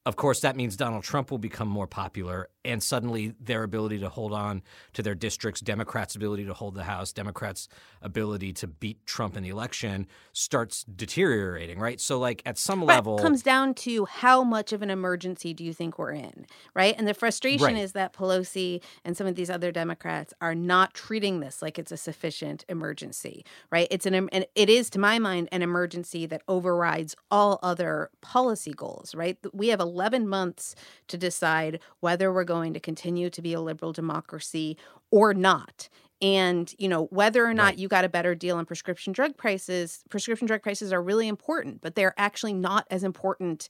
Of 0.06 0.16
course, 0.16 0.40
that 0.42 0.56
means 0.56 0.78
Donald 0.78 1.04
Trump 1.04 1.30
will 1.30 1.38
become 1.38 1.68
more 1.68 1.86
popular, 1.86 2.50
and 2.64 2.82
suddenly 2.82 3.36
their 3.40 3.64
ability 3.64 4.00
to 4.00 4.10
hold 4.10 4.32
on 4.34 4.64
to 4.94 5.04
their 5.04 5.14
districts, 5.14 5.60
Democrats' 5.62 6.16
ability 6.16 6.46
to 6.46 6.54
hold 6.54 6.76
the 6.76 6.86
House, 6.86 7.12
Democrats' 7.12 7.68
ability 8.02 8.54
to 8.54 8.68
beat 8.68 9.06
Trump 9.06 9.36
in 9.36 9.44
the 9.44 9.50
election 9.50 10.08
starts 10.32 10.84
deteriorating, 10.86 11.80
right? 11.80 12.00
So, 12.00 12.18
like 12.18 12.42
at 12.46 12.58
some 12.58 12.82
but 12.88 12.96
level, 12.96 13.18
it 13.18 13.22
comes 13.22 13.44
down 13.44 13.74
to 13.76 14.06
how 14.06 14.44
much 14.44 14.74
of 14.74 14.82
an 14.82 14.90
emergency 14.90 15.54
do 15.54 15.64
you 15.64 15.74
think 15.74 16.00
we're 16.00 16.12
in, 16.12 16.46
right? 16.76 16.96
And 16.98 17.08
the 17.08 17.14
frustration 17.14 17.76
Right. 17.76 17.78
is 17.78 17.92
that 17.94 18.14
Pelosi 18.14 18.82
and 19.06 19.16
some 19.16 19.28
of 19.28 19.36
these 19.36 19.50
other 19.50 19.72
Democrats 19.72 20.34
are 20.42 20.56
not 20.56 20.94
treating 20.96 21.40
this 21.40 21.62
like 21.62 21.78
it's 21.78 21.92
a 21.92 21.98
sufficient 21.98 22.66
emergency, 22.68 23.46
right? 23.72 23.88
It's 23.92 24.06
an 24.08 24.16
and 24.16 24.46
it 24.56 24.70
is, 24.70 24.90
to 24.92 25.00
my 25.00 25.20
mind, 25.20 25.50
an 25.52 25.62
emergency 25.62 26.26
that 26.28 26.42
overrides 26.48 27.16
all 27.30 27.60
other 27.62 28.10
policy 28.22 28.74
goals, 28.74 29.14
right? 29.14 29.38
We 29.54 29.68
have 29.68 29.80
11 29.90 30.28
months 30.28 30.76
to 31.08 31.18
decide 31.18 31.80
whether 32.00 32.32
we're 32.32 32.44
going 32.44 32.74
to 32.74 32.80
continue 32.80 33.30
to 33.30 33.42
be 33.42 33.54
a 33.54 33.62
liberal 33.62 33.92
democracy 33.94 34.78
or 35.12 35.34
not. 35.34 35.90
And, 36.22 36.74
you 36.78 36.90
know, 36.90 37.06
whether 37.06 37.46
or 37.46 37.54
not 37.54 37.64
Right. 37.64 37.78
you 37.78 37.88
got 37.88 38.04
a 38.06 38.10
better 38.10 38.36
deal 38.36 38.58
on 38.58 38.66
prescription 38.66 39.14
drug 39.14 39.38
prices, 39.38 40.04
prescription 40.10 40.48
drug 40.48 40.62
prices 40.62 40.92
are 40.92 41.02
really 41.02 41.28
important, 41.28 41.82
but 41.82 41.96
they're 41.96 42.14
actually 42.18 42.54
not 42.54 42.86
as 42.92 43.04
important 43.04 43.70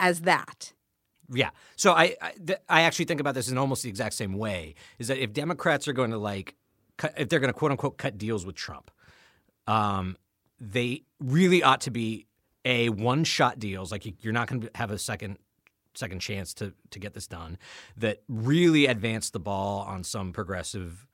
as 0.00 0.22
that. 0.22 0.72
Yeah. 1.32 1.50
So 1.76 1.92
I 1.92 2.16
I, 2.20 2.32
th- 2.46 2.58
I 2.68 2.82
actually 2.82 3.04
think 3.04 3.20
about 3.20 3.34
this 3.34 3.48
in 3.50 3.58
almost 3.58 3.82
the 3.82 3.88
exact 3.90 4.14
same 4.14 4.32
way. 4.34 4.74
Is 4.98 5.08
that 5.08 5.18
if 5.18 5.32
Democrats 5.32 5.86
are 5.86 5.92
going 5.92 6.10
to 6.10 6.18
like, 6.18 6.54
cut, 6.96 7.12
if 7.16 7.28
they're 7.28 7.40
going 7.40 7.52
to 7.52 7.58
quote 7.58 7.70
unquote 7.70 7.96
cut 7.98 8.18
deals 8.18 8.44
with 8.46 8.54
Trump, 8.56 8.90
um, 9.66 10.16
they 10.60 11.02
really 11.20 11.62
ought 11.62 11.82
to 11.82 11.90
be 11.90 12.26
a 12.64 12.88
one 12.90 13.24
shot 13.24 13.58
deals. 13.58 13.92
Like 13.92 14.06
you- 14.06 14.14
you're 14.20 14.32
not 14.32 14.48
going 14.48 14.62
to 14.62 14.70
have 14.74 14.90
a 14.90 14.98
second 14.98 15.38
second 15.94 16.20
chance 16.20 16.54
to 16.54 16.72
to 16.90 16.98
get 16.98 17.14
this 17.14 17.26
done. 17.26 17.58
That 17.96 18.22
really 18.28 18.86
advance 18.86 19.30
the 19.30 19.40
ball 19.40 19.80
on 19.82 20.04
some 20.04 20.32
progressive 20.32 21.06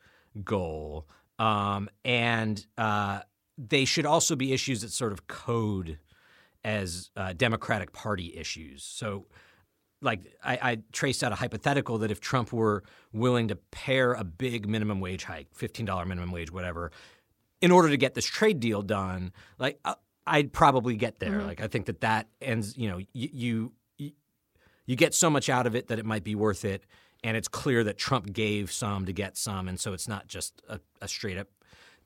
goal. 0.45 1.09
Um, 1.39 1.89
and 2.05 2.67
uh, 2.77 3.21
they 3.57 3.85
should 3.85 4.07
also 4.07 4.37
be 4.37 4.53
issues 4.53 4.81
that 4.81 4.91
sort 4.91 5.13
of 5.13 5.27
code 5.27 5.99
as 6.65 7.11
uh, 7.17 7.33
Democratic 7.33 7.93
Party 7.93 8.35
issues. 8.37 8.83
So 8.83 9.27
like 10.01 10.21
I, 10.45 10.59
I 10.63 10.79
traced 10.93 11.25
out 11.25 11.33
a 11.33 11.37
hypothetical 11.37 11.99
that 11.99 12.11
if 12.11 12.21
Trump 12.21 12.53
were 12.53 12.85
willing 13.13 13.49
to 13.49 13.57
pair 13.57 14.15
a 14.15 14.25
big 14.25 14.69
minimum 14.69 15.01
wage 15.01 15.25
hike, 15.25 15.49
fifteen 15.55 15.87
dollar 15.87 16.05
minimum 16.05 16.31
wage, 16.31 16.53
whatever, 16.53 16.93
in 17.61 17.71
order 17.71 17.89
to 17.89 17.97
get 17.97 18.15
this 18.15 18.25
trade 18.25 18.61
deal 18.61 18.83
done, 18.83 19.33
like 19.59 19.81
uh, 19.85 19.95
I'd 20.27 20.53
probably 20.53 20.97
get 20.97 21.19
there. 21.19 21.43
Like 21.43 21.61
I 21.61 21.69
think 21.69 21.87
that 21.87 22.01
that 22.03 22.29
ends. 22.41 22.77
You 22.77 22.89
know, 22.91 22.99
you, 22.99 23.07
you 23.33 23.73
you 24.89 24.97
get 24.97 25.15
so 25.15 25.31
much 25.31 25.49
out 25.49 25.67
of 25.69 25.77
it 25.77 25.87
that 25.89 25.99
it 26.01 26.05
might 26.07 26.25
be 26.25 26.35
worth 26.35 26.65
it, 26.65 26.83
and 27.23 27.37
it's 27.37 27.47
clear 27.49 27.85
that 27.85 27.99
Trump 27.99 28.33
gave 28.33 28.73
some 28.73 29.05
to 29.07 29.13
get 29.13 29.37
some, 29.37 29.69
and 29.69 29.79
so 29.79 29.93
it's 29.93 30.09
not 30.09 30.27
just 30.27 30.61
a, 30.69 30.81
a 31.01 31.07
straight 31.07 31.39
up 31.39 31.47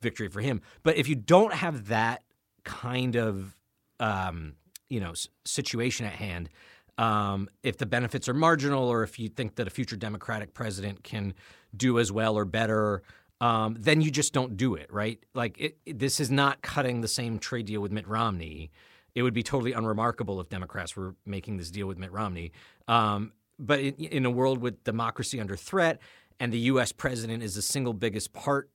victory 0.01 0.27
for 0.27 0.41
him. 0.41 0.61
But 0.83 0.97
if 0.97 1.07
you 1.07 1.15
don't 1.15 1.53
have 1.53 1.87
that 1.87 2.23
kind 2.65 3.15
of 3.15 3.55
um, 3.99 4.53
you 4.89 4.99
know 4.99 5.13
situation 5.45 6.05
at 6.05 6.13
hand, 6.13 6.49
um, 6.97 7.47
if 7.63 7.77
the 7.77 7.85
benefits 7.85 8.27
are 8.27 8.33
marginal, 8.33 8.83
or 8.87 9.01
if 9.03 9.17
you 9.17 9.29
think 9.29 9.55
that 9.55 9.65
a 9.65 9.71
future 9.71 9.95
Democratic 9.95 10.53
president 10.53 11.03
can 11.03 11.33
do 11.75 11.97
as 11.99 12.11
well 12.11 12.37
or 12.37 12.45
better, 12.45 13.01
um, 13.41 13.75
then 13.79 14.01
you 14.01 14.11
just 14.11 14.33
don't 14.33 14.57
do 14.57 14.75
it, 14.75 14.91
right? 14.91 15.23
Like 15.33 15.59
it, 15.59 15.77
it- 15.85 15.99
this 15.99 16.19
is 16.19 16.29
not 16.29 16.61
cutting 16.61 16.99
the 17.01 17.07
same 17.07 17.39
trade 17.39 17.65
deal 17.67 17.81
with 17.81 17.91
Mitt 17.93 18.07
Romney. 18.07 18.71
It 19.15 19.23
would 19.23 19.33
be 19.33 19.43
totally 19.43 19.73
unremarkable 19.73 20.39
if 20.41 20.49
Democrats 20.49 20.95
were 20.95 21.15
making 21.25 21.57
this 21.57 21.69
deal 21.69 21.87
with 21.87 21.97
Mitt 21.97 22.11
Romney. 22.11 22.51
Um, 22.87 23.33
but 23.59 23.79
in, 23.79 23.93
in 23.95 24.25
a 24.25 24.31
world 24.31 24.59
with 24.59 24.83
democracy 24.83 25.39
under 25.39 25.55
threat, 25.55 25.99
and 26.39 26.51
the 26.51 26.59
U.S. 26.59 26.91
president 26.91 27.43
is 27.43 27.55
the 27.55 27.61
single 27.61 27.93
biggest 27.93 28.33
part 28.33 28.69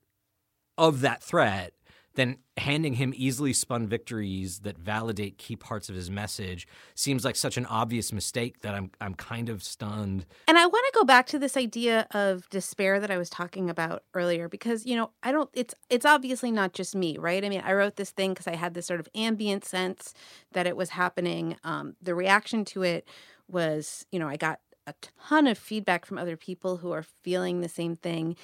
of 0.77 1.01
that 1.01 1.22
threat, 1.22 1.72
then 2.18 2.37
handing 2.57 2.94
him 2.94 3.12
easily 3.16 3.52
spun 3.52 3.87
victories 3.87 4.61
that 4.61 4.76
validate 4.76 5.38
key 5.38 5.54
parts 5.54 5.88
of 5.88 5.94
his 5.94 6.11
message 6.11 6.66
seems 6.96 7.24
like 7.24 7.37
such 7.37 7.57
an 7.57 7.64
obvious 7.66 8.12
mistake 8.12 8.61
that 8.62 8.74
I'm 8.74 8.90
I'm 9.00 9.14
kind 9.14 9.48
of 9.48 9.62
stunned. 9.62 10.26
And 10.48 10.59
I 10.59 10.66
want 10.66 10.85
to 10.87 10.98
go 10.98 11.04
back 11.04 11.26
to 11.28 11.38
this 11.38 11.57
idea 11.57 12.09
of 12.11 12.48
despair 12.50 12.98
that 12.98 13.11
I 13.11 13.18
was 13.18 13.31
talking 13.31 13.70
about 13.70 14.02
earlier 14.14 14.48
because 14.48 14.85
you 14.85 14.96
know 14.96 15.11
I 15.22 15.31
don't 15.31 15.48
it's 15.52 15.74
it's 15.88 16.04
obviously 16.04 16.50
not 16.50 16.72
just 16.72 16.96
me 16.96 17.16
right? 17.18 17.44
I 17.44 17.48
mean 17.48 17.62
I 17.64 17.72
wrote 17.72 17.96
this 17.96 18.11
thing 18.11 18.33
because 18.33 18.48
I 18.48 18.57
had 18.57 18.74
this 18.74 18.87
sort 18.87 19.00
of 19.00 19.09
ambient 19.14 19.64
sense 19.64 20.12
that 20.52 20.66
it 20.66 20.76
was 20.76 20.90
happening. 20.90 21.57
Um, 21.62 21.94
the 22.02 22.14
reaction 22.14 22.64
to 22.66 22.83
it 22.83 23.09
was 23.48 24.04
you 24.11 24.18
know 24.18 24.28
I 24.28 24.37
got 24.37 24.59
a 24.88 24.94
ton 25.28 25.46
of 25.46 25.59
feedback 25.59 26.07
from 26.07 26.16
other 26.16 26.37
people 26.37 26.78
who 26.78 26.92
are 26.92 27.04
feeling 27.22 27.61
the 27.61 27.68
same 27.68 27.94
thing 27.94 28.37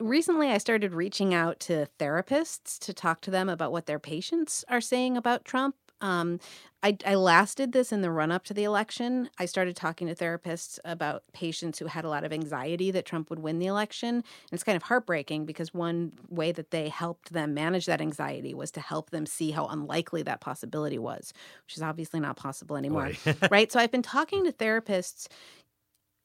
recently 0.00 0.50
I 0.50 0.58
started 0.58 0.92
reaching 0.92 1.32
out 1.34 1.60
to 1.60 1.86
therapists 1.98 2.78
to 2.80 2.92
talk 2.92 3.20
to 3.22 3.30
them 3.30 3.48
about 3.48 3.72
what 3.72 3.86
their 3.86 3.98
patients 3.98 4.64
are 4.68 4.80
saying 4.80 5.16
about 5.16 5.44
Trump 5.44 5.76
Um, 6.00 6.38
I, 6.82 6.98
I 7.06 7.14
lasted 7.14 7.72
this 7.72 7.92
in 7.92 8.02
the 8.02 8.10
run 8.10 8.30
up 8.30 8.44
to 8.44 8.54
the 8.54 8.64
election. 8.64 9.30
I 9.38 9.46
started 9.46 9.74
talking 9.74 10.06
to 10.06 10.14
therapists 10.14 10.78
about 10.84 11.22
patients 11.32 11.78
who 11.78 11.86
had 11.86 12.04
a 12.04 12.10
lot 12.10 12.24
of 12.24 12.32
anxiety 12.32 12.90
that 12.90 13.06
Trump 13.06 13.30
would 13.30 13.38
win 13.38 13.58
the 13.58 13.66
election. 13.66 14.16
And 14.16 14.24
it's 14.52 14.64
kind 14.64 14.76
of 14.76 14.82
heartbreaking 14.82 15.46
because 15.46 15.72
one 15.72 16.12
way 16.28 16.52
that 16.52 16.72
they 16.72 16.90
helped 16.90 17.32
them 17.32 17.54
manage 17.54 17.86
that 17.86 18.02
anxiety 18.02 18.52
was 18.52 18.70
to 18.72 18.80
help 18.80 19.10
them 19.10 19.24
see 19.24 19.50
how 19.52 19.66
unlikely 19.66 20.22
that 20.24 20.42
possibility 20.42 20.98
was, 20.98 21.32
which 21.64 21.76
is 21.76 21.82
obviously 21.82 22.20
not 22.20 22.36
possible 22.36 22.76
anymore. 22.76 23.12
right. 23.50 23.72
So 23.72 23.80
I've 23.80 23.92
been 23.92 24.02
talking 24.02 24.44
to 24.44 24.52
therapists, 24.52 25.28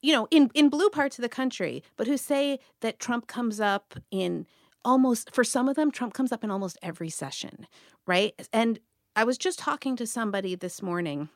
you 0.01 0.13
know, 0.13 0.27
in, 0.31 0.49
in 0.53 0.69
blue 0.69 0.89
parts 0.89 1.17
of 1.17 1.21
the 1.21 1.29
country, 1.29 1.83
but 1.97 2.07
who 2.07 2.17
say 2.17 2.59
that 2.81 2.99
Trump 2.99 3.27
comes 3.27 3.59
up 3.59 3.95
in 4.11 4.45
almost, 4.85 5.33
for 5.33 5.43
some 5.43 5.67
of 5.67 5.75
them, 5.75 5.91
Trump 5.91 6.13
comes 6.13 6.31
up 6.31 6.43
in 6.43 6.51
almost 6.51 6.77
every 6.81 7.09
session, 7.09 7.67
right? 8.07 8.33
And 8.53 8.79
I 9.15 9.23
was 9.23 9.37
just 9.37 9.59
talking 9.59 9.95
to 9.97 10.07
somebody 10.07 10.55
this 10.55 10.81
morning 10.81 11.29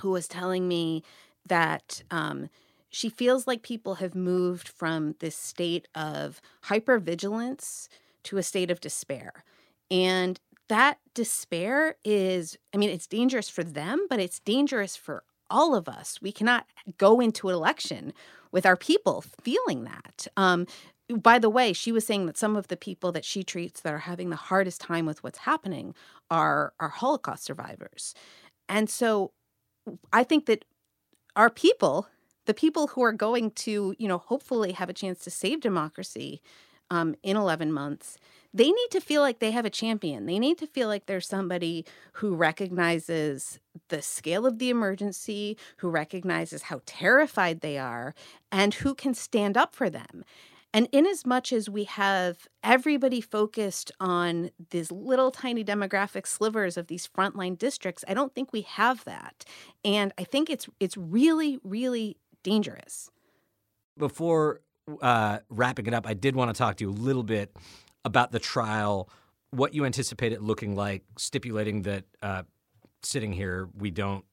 who 0.00 0.10
was 0.10 0.26
telling 0.26 0.66
me 0.66 1.02
that 1.46 2.02
um, 2.10 2.48
she 2.90 3.08
feels 3.08 3.46
like 3.46 3.62
people 3.62 3.96
have 3.96 4.14
moved 4.14 4.68
from 4.68 5.14
this 5.20 5.36
state 5.36 5.86
of 5.94 6.40
hypervigilance 6.64 7.88
to 8.24 8.36
a 8.36 8.42
state 8.42 8.70
of 8.70 8.80
despair. 8.80 9.44
And 9.90 10.40
that 10.68 10.98
despair 11.14 11.96
is, 12.04 12.56
I 12.74 12.78
mean, 12.78 12.90
it's 12.90 13.06
dangerous 13.06 13.48
for 13.48 13.62
them, 13.62 14.06
but 14.08 14.20
it's 14.20 14.40
dangerous 14.40 14.96
for 14.96 15.24
all 15.52 15.74
of 15.74 15.88
us. 15.88 16.18
We 16.20 16.32
cannot 16.32 16.66
go 16.98 17.20
into 17.20 17.48
an 17.48 17.54
election 17.54 18.12
with 18.50 18.66
our 18.66 18.76
people 18.76 19.22
feeling 19.42 19.84
that. 19.84 20.26
Um, 20.36 20.66
by 21.08 21.38
the 21.38 21.50
way, 21.50 21.72
she 21.72 21.92
was 21.92 22.06
saying 22.06 22.26
that 22.26 22.38
some 22.38 22.56
of 22.56 22.68
the 22.68 22.76
people 22.76 23.12
that 23.12 23.24
she 23.24 23.42
treats 23.42 23.80
that 23.80 23.92
are 23.92 23.98
having 23.98 24.30
the 24.30 24.36
hardest 24.36 24.80
time 24.80 25.04
with 25.06 25.22
what's 25.22 25.38
happening 25.38 25.94
are 26.30 26.72
are 26.80 26.88
Holocaust 26.88 27.44
survivors. 27.44 28.14
And 28.68 28.88
so 28.88 29.32
I 30.12 30.24
think 30.24 30.46
that 30.46 30.64
our 31.36 31.50
people, 31.50 32.08
the 32.46 32.54
people 32.54 32.88
who 32.88 33.02
are 33.02 33.12
going 33.12 33.50
to, 33.50 33.94
you 33.98 34.08
know, 34.08 34.18
hopefully 34.18 34.72
have 34.72 34.88
a 34.88 34.94
chance 34.94 35.20
to 35.20 35.30
save 35.30 35.60
democracy 35.60 36.40
um, 36.92 37.14
in 37.22 37.38
11 37.38 37.72
months, 37.72 38.18
they 38.52 38.70
need 38.70 38.88
to 38.90 39.00
feel 39.00 39.22
like 39.22 39.38
they 39.38 39.50
have 39.50 39.64
a 39.64 39.70
champion. 39.70 40.26
They 40.26 40.38
need 40.38 40.58
to 40.58 40.66
feel 40.66 40.88
like 40.88 41.06
there's 41.06 41.26
somebody 41.26 41.86
who 42.14 42.34
recognizes 42.34 43.58
the 43.88 44.02
scale 44.02 44.44
of 44.44 44.58
the 44.58 44.68
emergency, 44.68 45.56
who 45.78 45.88
recognizes 45.88 46.64
how 46.64 46.82
terrified 46.84 47.62
they 47.62 47.78
are, 47.78 48.14
and 48.52 48.74
who 48.74 48.94
can 48.94 49.14
stand 49.14 49.56
up 49.56 49.74
for 49.74 49.88
them. 49.88 50.22
And 50.74 50.86
in 50.92 51.06
as 51.06 51.24
much 51.24 51.50
as 51.50 51.70
we 51.70 51.84
have 51.84 52.46
everybody 52.62 53.22
focused 53.22 53.90
on 53.98 54.50
these 54.68 54.92
little 54.92 55.30
tiny 55.30 55.64
demographic 55.64 56.26
slivers 56.26 56.76
of 56.76 56.88
these 56.88 57.08
frontline 57.08 57.56
districts, 57.56 58.04
I 58.06 58.12
don't 58.12 58.34
think 58.34 58.52
we 58.52 58.62
have 58.62 59.04
that. 59.04 59.46
And 59.82 60.12
I 60.18 60.24
think 60.24 60.50
it's 60.50 60.68
it's 60.78 60.98
really, 60.98 61.58
really 61.64 62.18
dangerous. 62.42 63.10
Before 63.96 64.60
uh, 65.00 65.38
wrapping 65.48 65.86
it 65.86 65.94
up, 65.94 66.06
I 66.06 66.14
did 66.14 66.36
want 66.36 66.54
to 66.54 66.58
talk 66.58 66.76
to 66.76 66.84
you 66.84 66.90
a 66.90 66.92
little 66.92 67.22
bit 67.22 67.54
about 68.04 68.32
the 68.32 68.38
trial, 68.38 69.08
what 69.50 69.74
you 69.74 69.84
anticipate 69.84 70.32
it 70.32 70.42
looking 70.42 70.74
like, 70.74 71.04
stipulating 71.16 71.82
that 71.82 72.04
uh, 72.22 72.42
sitting 73.02 73.32
here, 73.32 73.68
we 73.76 73.90
don't 73.90 74.24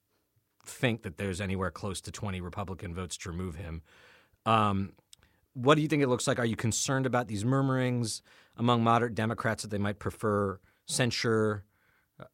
think 0.64 1.02
that 1.02 1.18
there's 1.18 1.40
anywhere 1.40 1.70
close 1.70 2.00
to 2.02 2.12
20 2.12 2.40
Republican 2.40 2.94
votes 2.94 3.16
to 3.18 3.30
remove 3.30 3.56
him. 3.56 3.82
Um, 4.46 4.92
what 5.54 5.74
do 5.74 5.82
you 5.82 5.88
think 5.88 6.02
it 6.02 6.08
looks 6.08 6.26
like? 6.26 6.38
Are 6.38 6.44
you 6.44 6.56
concerned 6.56 7.06
about 7.06 7.28
these 7.28 7.44
murmurings 7.44 8.22
among 8.56 8.82
moderate 8.82 9.14
Democrats 9.14 9.62
that 9.62 9.70
they 9.70 9.78
might 9.78 9.98
prefer 9.98 10.60
censure 10.86 11.64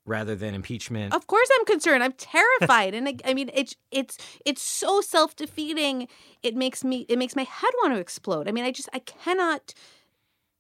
rather 0.05 0.35
than 0.35 0.55
impeachment? 0.55 1.15
Of 1.15 1.27
course, 1.27 1.49
I'm 1.59 1.65
concerned. 1.65 2.03
I'm 2.03 2.13
terrified, 2.13 2.95
and 2.95 3.09
I, 3.09 3.17
I, 3.25 3.35
mean, 3.35 3.51
it's 3.55 3.75
it's 3.91 4.19
it's 4.45 4.63
so 4.63 5.01
self 5.01 5.37
defeating. 5.37 6.09
It 6.43 6.57
makes 6.57 6.85
me 6.85 7.07
it 7.09 7.19
makes 7.19 7.37
my 7.37 7.45
head 7.45 7.71
want 7.83 7.95
to 7.95 8.01
explode. 8.01 8.49
I 8.49 8.53
mean, 8.53 8.65
I 8.65 8.71
just 8.71 8.89
I 8.93 9.01
cannot 9.01 9.75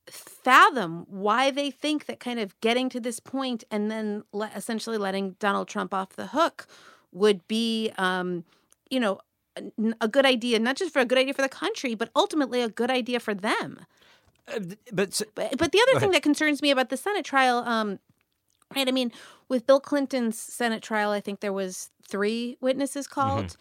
fathom 0.09 1.05
why 1.09 1.51
they 1.51 1.71
think 1.71 2.07
that 2.07 2.21
kind 2.21 2.39
of 2.39 2.59
getting 2.61 2.89
to 2.89 3.01
this 3.01 3.19
point 3.21 3.65
and 3.71 3.91
then 3.91 4.23
le- 4.33 4.51
essentially 4.55 4.99
letting 4.99 5.37
Donald 5.41 5.69
Trump 5.69 5.93
off 5.93 6.11
the 6.11 6.29
hook 6.29 6.67
would 7.13 7.47
be, 7.49 7.91
um, 7.99 8.45
you 8.89 9.01
know, 9.01 9.21
a 10.01 10.09
good 10.09 10.27
idea, 10.27 10.59
not 10.59 10.77
just 10.77 10.93
for 10.93 11.01
a 11.01 11.05
good 11.05 11.19
idea 11.19 11.35
for 11.35 11.43
the 11.43 11.49
country, 11.49 11.95
but 11.95 12.11
ultimately 12.15 12.61
a 12.61 12.69
good 12.69 12.91
idea 12.91 13.19
for 13.19 13.35
them. 13.35 13.81
Uh, 14.49 14.61
but, 14.93 15.21
but, 15.35 15.59
but 15.59 15.73
the 15.73 15.81
other 15.89 15.99
thing 15.99 16.11
that 16.13 16.23
concerns 16.23 16.63
me 16.63 16.71
about 16.71 16.91
the 16.91 16.97
Senate 16.97 17.25
trial, 17.25 17.59
um, 17.59 17.99
right? 18.75 18.89
I 18.89 18.93
mean, 18.93 19.13
with 19.49 19.67
Bill 19.67 19.81
Clinton's 19.81 20.39
Senate 20.39 20.83
trial, 20.83 21.11
I 21.11 21.21
think 21.21 21.41
there 21.41 21.53
was 21.53 21.91
three 22.07 22.57
witnesses 22.61 23.07
called. 23.07 23.47
Mm-hmm. 23.47 23.61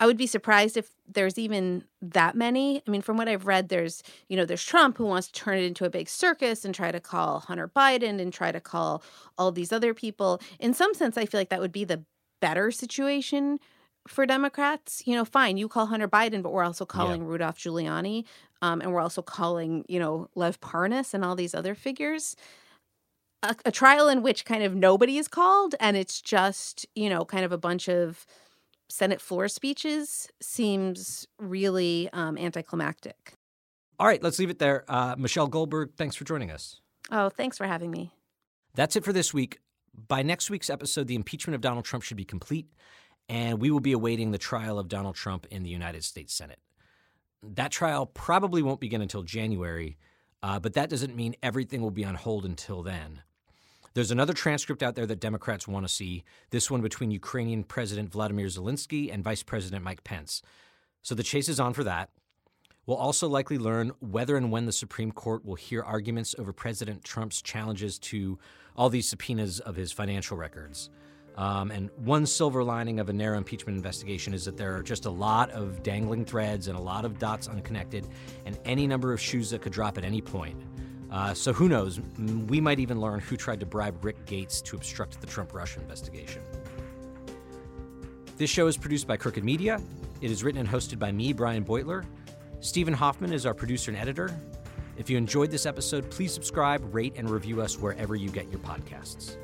I 0.00 0.06
would 0.06 0.16
be 0.16 0.26
surprised 0.26 0.76
if 0.76 0.90
there's 1.06 1.38
even 1.38 1.84
that 2.00 2.34
many. 2.34 2.82
I 2.84 2.90
mean, 2.90 3.02
from 3.02 3.16
what 3.16 3.28
I've 3.28 3.46
read, 3.46 3.68
there's 3.68 4.02
you 4.28 4.36
know 4.36 4.44
there's 4.44 4.64
Trump 4.64 4.98
who 4.98 5.04
wants 5.04 5.28
to 5.28 5.32
turn 5.32 5.58
it 5.58 5.64
into 5.64 5.84
a 5.84 5.90
big 5.90 6.08
circus 6.08 6.64
and 6.64 6.74
try 6.74 6.90
to 6.90 6.98
call 6.98 7.40
Hunter 7.40 7.68
Biden 7.68 8.20
and 8.20 8.32
try 8.32 8.50
to 8.50 8.60
call 8.60 9.02
all 9.38 9.52
these 9.52 9.72
other 9.72 9.94
people. 9.94 10.40
In 10.58 10.74
some 10.74 10.92
sense, 10.94 11.16
I 11.16 11.26
feel 11.26 11.38
like 11.38 11.50
that 11.50 11.60
would 11.60 11.72
be 11.72 11.84
the 11.84 12.02
better 12.40 12.72
situation 12.72 13.60
for 14.08 14.26
Democrats, 14.26 15.02
you 15.06 15.14
know, 15.14 15.24
fine, 15.24 15.56
you 15.56 15.68
call 15.68 15.86
Hunter 15.86 16.08
Biden, 16.08 16.42
but 16.42 16.52
we're 16.52 16.64
also 16.64 16.84
calling 16.84 17.22
yeah. 17.22 17.28
Rudolph 17.28 17.58
Giuliani, 17.58 18.24
um, 18.60 18.80
and 18.80 18.92
we're 18.92 19.00
also 19.00 19.22
calling, 19.22 19.84
you 19.88 19.98
know, 19.98 20.28
Lev 20.34 20.60
Parnas 20.60 21.14
and 21.14 21.24
all 21.24 21.36
these 21.36 21.54
other 21.54 21.74
figures. 21.74 22.36
A, 23.42 23.56
a, 23.64 23.72
trial 23.72 24.08
in 24.08 24.22
which 24.22 24.44
kind 24.44 24.62
of 24.62 24.74
nobody 24.74 25.18
is 25.18 25.26
called, 25.26 25.74
and 25.80 25.96
it's 25.96 26.20
just, 26.20 26.86
you 26.94 27.08
know, 27.08 27.24
kind 27.24 27.44
of 27.44 27.50
a 27.50 27.58
bunch 27.58 27.88
of 27.88 28.24
Senate 28.88 29.20
floor 29.20 29.48
speeches 29.48 30.28
seems 30.40 31.26
really 31.38 32.08
um, 32.12 32.38
anticlimactic. 32.38 33.34
All 33.98 34.06
right, 34.06 34.22
let's 34.22 34.38
leave 34.38 34.50
it 34.50 34.58
there. 34.58 34.84
Uh, 34.88 35.16
Michelle 35.18 35.48
Goldberg, 35.48 35.94
thanks 35.96 36.14
for 36.14 36.24
joining 36.24 36.50
us. 36.50 36.80
Oh, 37.10 37.28
thanks 37.28 37.58
for 37.58 37.66
having 37.66 37.90
me. 37.90 38.12
That's 38.74 38.96
it 38.96 39.04
for 39.04 39.12
this 39.12 39.34
week. 39.34 39.58
By 40.08 40.22
next 40.22 40.48
week's 40.48 40.70
episode, 40.70 41.08
the 41.08 41.14
impeachment 41.14 41.54
of 41.54 41.60
Donald 41.60 41.84
Trump 41.84 42.04
should 42.04 42.16
be 42.16 42.24
complete 42.24 42.68
and 43.28 43.60
we 43.60 43.70
will 43.70 43.80
be 43.80 43.92
awaiting 43.92 44.30
the 44.30 44.38
trial 44.38 44.78
of 44.78 44.88
Donald 44.88 45.14
Trump 45.14 45.46
in 45.50 45.62
the 45.62 45.70
United 45.70 46.04
States 46.04 46.34
Senate. 46.34 46.58
That 47.42 47.70
trial 47.70 48.06
probably 48.06 48.62
won't 48.62 48.80
begin 48.80 49.02
until 49.02 49.22
January, 49.22 49.96
uh, 50.42 50.60
but 50.60 50.74
that 50.74 50.90
doesn't 50.90 51.16
mean 51.16 51.34
everything 51.42 51.80
will 51.80 51.90
be 51.90 52.04
on 52.04 52.14
hold 52.14 52.44
until 52.44 52.82
then. 52.82 53.22
There's 53.94 54.10
another 54.10 54.32
transcript 54.32 54.82
out 54.82 54.94
there 54.94 55.06
that 55.06 55.20
Democrats 55.20 55.68
want 55.68 55.86
to 55.86 55.92
see, 55.92 56.24
this 56.50 56.70
one 56.70 56.80
between 56.80 57.10
Ukrainian 57.10 57.62
President 57.62 58.10
Vladimir 58.10 58.46
Zelensky 58.46 59.12
and 59.12 59.22
Vice 59.22 59.42
President 59.42 59.84
Mike 59.84 60.02
Pence. 60.02 60.40
So 61.02 61.14
the 61.14 61.22
chase 61.22 61.48
is 61.48 61.60
on 61.60 61.74
for 61.74 61.84
that. 61.84 62.08
We'll 62.86 62.96
also 62.96 63.28
likely 63.28 63.58
learn 63.58 63.92
whether 64.00 64.36
and 64.36 64.50
when 64.50 64.66
the 64.66 64.72
Supreme 64.72 65.12
Court 65.12 65.44
will 65.44 65.56
hear 65.56 65.82
arguments 65.82 66.34
over 66.38 66.52
President 66.52 67.04
Trump's 67.04 67.42
challenges 67.42 67.98
to 68.00 68.38
all 68.76 68.88
these 68.88 69.08
subpoenas 69.08 69.60
of 69.60 69.76
his 69.76 69.92
financial 69.92 70.36
records. 70.36 70.88
Um, 71.36 71.70
and 71.70 71.90
one 71.96 72.26
silver 72.26 72.64
lining 72.64 72.98
of 72.98 73.08
a 73.08 73.12
narrow 73.12 73.38
impeachment 73.38 73.76
investigation 73.76 74.34
is 74.34 74.44
that 74.46 74.56
there 74.56 74.76
are 74.76 74.82
just 74.82 75.04
a 75.04 75.10
lot 75.10 75.50
of 75.50 75.82
dangling 75.82 76.24
threads 76.24 76.68
and 76.68 76.76
a 76.76 76.80
lot 76.80 77.04
of 77.04 77.18
dots 77.18 77.46
unconnected, 77.46 78.08
and 78.46 78.58
any 78.64 78.86
number 78.86 79.12
of 79.12 79.20
shoes 79.20 79.50
that 79.50 79.62
could 79.62 79.72
drop 79.72 79.96
at 79.96 80.04
any 80.04 80.20
point. 80.20 80.60
Uh, 81.12 81.34
so 81.34 81.52
who 81.52 81.68
knows? 81.68 82.00
We 82.48 82.58
might 82.58 82.80
even 82.80 82.98
learn 82.98 83.20
who 83.20 83.36
tried 83.36 83.60
to 83.60 83.66
bribe 83.66 84.02
Rick 84.02 84.24
Gates 84.24 84.62
to 84.62 84.76
obstruct 84.76 85.20
the 85.20 85.26
Trump 85.26 85.52
Russia 85.52 85.78
investigation. 85.78 86.40
This 88.38 88.48
show 88.48 88.66
is 88.66 88.78
produced 88.78 89.06
by 89.06 89.18
Crooked 89.18 89.44
Media. 89.44 89.78
It 90.22 90.30
is 90.30 90.42
written 90.42 90.60
and 90.60 90.68
hosted 90.68 90.98
by 90.98 91.12
me, 91.12 91.34
Brian 91.34 91.66
Beutler. 91.66 92.06
Stephen 92.60 92.94
Hoffman 92.94 93.30
is 93.30 93.44
our 93.44 93.52
producer 93.52 93.90
and 93.90 94.00
editor. 94.00 94.34
If 94.96 95.10
you 95.10 95.18
enjoyed 95.18 95.50
this 95.50 95.66
episode, 95.66 96.10
please 96.10 96.32
subscribe, 96.32 96.82
rate, 96.94 97.12
and 97.16 97.28
review 97.28 97.60
us 97.60 97.78
wherever 97.78 98.16
you 98.16 98.30
get 98.30 98.50
your 98.50 98.60
podcasts. 98.60 99.36